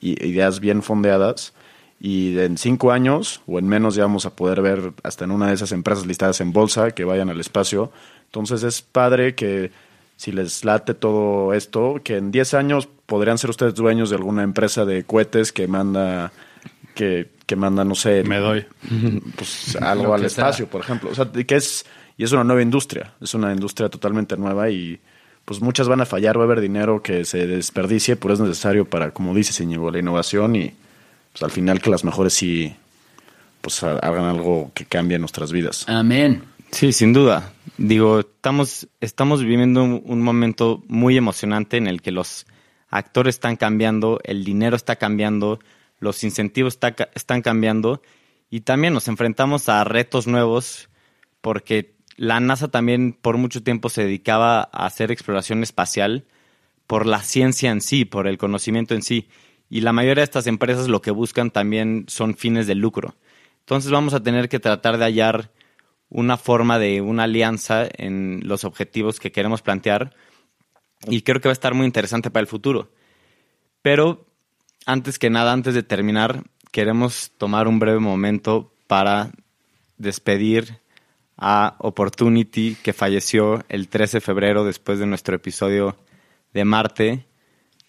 ideas 0.00 0.60
bien 0.60 0.82
fondeadas 0.82 1.52
y 2.00 2.38
en 2.38 2.58
cinco 2.58 2.92
años 2.92 3.42
o 3.46 3.58
en 3.58 3.66
menos 3.68 3.94
ya 3.94 4.02
vamos 4.02 4.26
a 4.26 4.36
poder 4.36 4.62
ver 4.62 4.92
hasta 5.02 5.24
en 5.24 5.30
una 5.32 5.48
de 5.48 5.54
esas 5.54 5.72
empresas 5.72 6.06
listadas 6.06 6.40
en 6.40 6.52
bolsa 6.52 6.92
que 6.92 7.04
vayan 7.04 7.28
al 7.30 7.40
espacio. 7.40 7.90
Entonces 8.26 8.62
es 8.62 8.82
padre 8.82 9.34
que 9.34 9.70
si 10.16 10.32
les 10.32 10.64
late 10.64 10.94
todo 10.94 11.54
esto, 11.54 12.00
que 12.02 12.16
en 12.16 12.30
10 12.30 12.54
años 12.54 12.88
podrían 13.06 13.38
ser 13.38 13.50
ustedes 13.50 13.74
dueños 13.74 14.10
de 14.10 14.16
alguna 14.16 14.42
empresa 14.42 14.84
de 14.84 15.04
cohetes 15.04 15.52
que 15.52 15.68
manda, 15.68 16.32
que, 16.94 17.30
que 17.46 17.56
manda, 17.56 17.84
no 17.84 17.94
sé, 17.94 18.24
Me 18.24 18.38
doy. 18.38 18.66
pues 19.36 19.76
algo 19.76 20.12
al 20.14 20.20
sea. 20.20 20.26
espacio, 20.28 20.66
por 20.68 20.80
ejemplo. 20.80 21.10
O 21.10 21.14
sea, 21.14 21.30
que 21.30 21.54
es, 21.56 21.86
y 22.16 22.24
es 22.24 22.32
una 22.32 22.42
nueva 22.42 22.62
industria, 22.62 23.14
es 23.20 23.32
una 23.34 23.52
industria 23.52 23.88
totalmente 23.88 24.36
nueva 24.36 24.68
y 24.70 24.98
pues 25.48 25.62
muchas 25.62 25.88
van 25.88 26.02
a 26.02 26.04
fallar, 26.04 26.36
va 26.36 26.42
a 26.42 26.44
haber 26.44 26.60
dinero 26.60 27.02
que 27.02 27.24
se 27.24 27.46
desperdicie, 27.46 28.16
pero 28.16 28.34
es 28.34 28.40
necesario 28.40 28.84
para, 28.84 29.12
como 29.12 29.34
dices, 29.34 29.58
Íñigo, 29.60 29.90
la 29.90 29.98
innovación 29.98 30.54
y 30.56 30.74
pues 31.32 31.42
al 31.42 31.50
final 31.50 31.80
que 31.80 31.88
las 31.88 32.04
mejores 32.04 32.34
sí 32.34 32.74
pues 33.62 33.82
ha- 33.82 33.98
hagan 33.98 34.26
algo 34.26 34.70
que 34.74 34.84
cambie 34.84 35.18
nuestras 35.18 35.50
vidas. 35.50 35.86
Amén. 35.88 36.42
Sí, 36.70 36.92
sin 36.92 37.14
duda. 37.14 37.54
Digo, 37.78 38.20
estamos, 38.20 38.88
estamos 39.00 39.40
viviendo 39.40 39.82
un, 39.82 40.02
un 40.04 40.20
momento 40.20 40.84
muy 40.86 41.16
emocionante 41.16 41.78
en 41.78 41.86
el 41.86 42.02
que 42.02 42.12
los 42.12 42.44
actores 42.90 43.36
están 43.36 43.56
cambiando, 43.56 44.20
el 44.24 44.44
dinero 44.44 44.76
está 44.76 44.96
cambiando, 44.96 45.60
los 45.98 46.24
incentivos 46.24 46.74
está 46.74 46.94
están 47.14 47.40
cambiando 47.40 48.02
y 48.50 48.60
también 48.60 48.92
nos 48.92 49.08
enfrentamos 49.08 49.70
a 49.70 49.82
retos 49.84 50.26
nuevos 50.26 50.90
porque 51.40 51.94
la 52.18 52.40
NASA 52.40 52.66
también 52.66 53.12
por 53.12 53.36
mucho 53.38 53.62
tiempo 53.62 53.88
se 53.88 54.02
dedicaba 54.02 54.68
a 54.72 54.86
hacer 54.86 55.12
exploración 55.12 55.62
espacial 55.62 56.26
por 56.88 57.06
la 57.06 57.22
ciencia 57.22 57.70
en 57.70 57.80
sí, 57.80 58.04
por 58.04 58.26
el 58.26 58.38
conocimiento 58.38 58.94
en 58.94 59.02
sí. 59.02 59.28
Y 59.70 59.82
la 59.82 59.92
mayoría 59.92 60.22
de 60.22 60.24
estas 60.24 60.48
empresas 60.48 60.88
lo 60.88 61.00
que 61.00 61.12
buscan 61.12 61.52
también 61.52 62.06
son 62.08 62.34
fines 62.34 62.66
de 62.66 62.74
lucro. 62.74 63.14
Entonces 63.60 63.92
vamos 63.92 64.14
a 64.14 64.22
tener 64.22 64.48
que 64.48 64.58
tratar 64.58 64.98
de 64.98 65.04
hallar 65.04 65.52
una 66.08 66.36
forma 66.36 66.80
de 66.80 67.00
una 67.02 67.24
alianza 67.24 67.86
en 67.92 68.40
los 68.42 68.64
objetivos 68.64 69.20
que 69.20 69.30
queremos 69.30 69.62
plantear 69.62 70.12
y 71.06 71.22
creo 71.22 71.40
que 71.40 71.48
va 71.48 71.52
a 71.52 71.60
estar 71.60 71.74
muy 71.74 71.86
interesante 71.86 72.32
para 72.32 72.40
el 72.40 72.48
futuro. 72.48 72.90
Pero 73.80 74.26
antes 74.86 75.20
que 75.20 75.30
nada, 75.30 75.52
antes 75.52 75.74
de 75.74 75.84
terminar, 75.84 76.42
queremos 76.72 77.30
tomar 77.38 77.68
un 77.68 77.78
breve 77.78 78.00
momento 78.00 78.72
para 78.88 79.30
despedir 79.98 80.80
a 81.38 81.76
Opportunity 81.78 82.76
que 82.82 82.92
falleció 82.92 83.64
el 83.68 83.88
13 83.88 84.18
de 84.18 84.20
febrero 84.20 84.64
después 84.64 84.98
de 84.98 85.06
nuestro 85.06 85.36
episodio 85.36 85.96
de 86.52 86.64
Marte. 86.64 87.24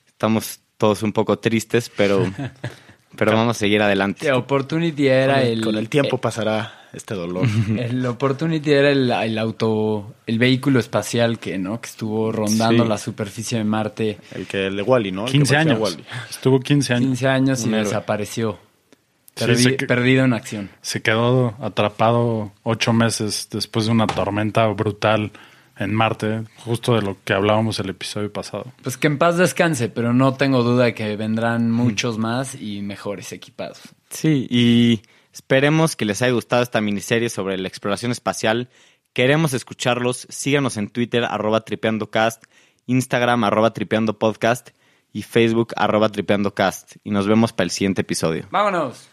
Estamos 0.07 0.59
todos 0.77 1.01
un 1.03 1.11
poco 1.13 1.39
tristes, 1.39 1.89
pero, 1.95 2.23
pero 3.17 3.31
vamos 3.33 3.57
a 3.57 3.59
seguir 3.59 3.81
adelante. 3.81 4.25
The 4.27 4.33
Opportunity 4.33 5.07
era 5.07 5.35
con, 5.35 5.43
el, 5.43 5.47
el... 5.53 5.63
con 5.63 5.75
el 5.77 5.89
tiempo 5.89 6.17
pasará 6.19 6.75
este 6.93 7.13
dolor. 7.13 7.47
El 7.77 8.03
Opportunity 8.05 8.71
era 8.71 8.89
el, 8.89 9.11
el 9.11 9.37
auto, 9.37 10.15
el 10.25 10.39
vehículo 10.39 10.79
espacial 10.79 11.37
que, 11.37 11.57
¿no? 11.59 11.79
Que 11.79 11.87
estuvo 11.87 12.31
rondando 12.31 12.83
Sí. 12.83 12.89
la 12.89 12.97
superficie 12.97 13.59
de 13.59 13.63
Marte 13.63 14.17
el 14.33 14.47
que 14.47 14.65
el 14.67 14.77
de 14.77 14.81
Wally, 14.81 15.11
¿no? 15.11 15.25
El 15.27 15.31
que 15.31 15.37
15 15.37 15.53
parecía 15.53 15.73
años. 15.75 15.83
Wall-E. 15.83 16.03
Estuvo 16.31 16.59
15 16.59 16.93
años. 16.95 17.07
15 17.09 17.27
años 17.27 17.65
y 17.65 17.69
desapareció. 17.69 18.57
Perdi- 19.47 19.87
Perdido 19.87 20.25
en 20.25 20.33
acción. 20.33 20.69
Se 20.81 21.01
quedó 21.01 21.55
atrapado 21.61 22.51
ocho 22.63 22.93
meses 22.93 23.47
después 23.51 23.85
de 23.85 23.91
una 23.91 24.07
tormenta 24.07 24.65
brutal 24.67 25.31
en 25.77 25.93
Marte, 25.93 26.43
justo 26.57 26.93
de 26.95 27.01
lo 27.01 27.15
que 27.23 27.33
hablábamos 27.33 27.79
el 27.79 27.89
episodio 27.89 28.31
pasado. 28.33 28.65
Pues 28.83 28.97
que 28.97 29.07
en 29.07 29.17
paz 29.17 29.37
descanse, 29.37 29.87
pero 29.87 30.13
no 30.13 30.33
tengo 30.33 30.61
duda 30.61 30.85
de 30.85 30.93
que 30.93 31.15
vendrán 31.15 31.71
muchos 31.71 32.17
más 32.17 32.55
y 32.55 32.81
mejores 32.81 33.31
equipados. 33.31 33.79
Sí, 34.09 34.45
y 34.49 35.01
esperemos 35.31 35.95
que 35.95 36.03
les 36.03 36.21
haya 36.21 36.33
gustado 36.33 36.63
esta 36.63 36.81
miniserie 36.81 37.29
sobre 37.29 37.57
la 37.57 37.69
exploración 37.69 38.11
espacial. 38.11 38.67
Queremos 39.13 39.53
escucharlos. 39.53 40.27
Síganos 40.29 40.75
en 40.75 40.89
Twitter, 40.89 41.23
arroba 41.23 41.61
tripeandocast, 41.61 42.43
Instagram, 42.87 43.45
arroba 43.45 43.71
tripeandopodcast 43.73 44.71
y 45.13 45.21
Facebook, 45.23 45.73
arroba 45.77 46.09
tripeandocast. 46.09 46.97
Y 47.05 47.11
nos 47.11 47.25
vemos 47.25 47.53
para 47.53 47.63
el 47.65 47.71
siguiente 47.71 48.01
episodio. 48.01 48.47
¡Vámonos! 48.51 49.07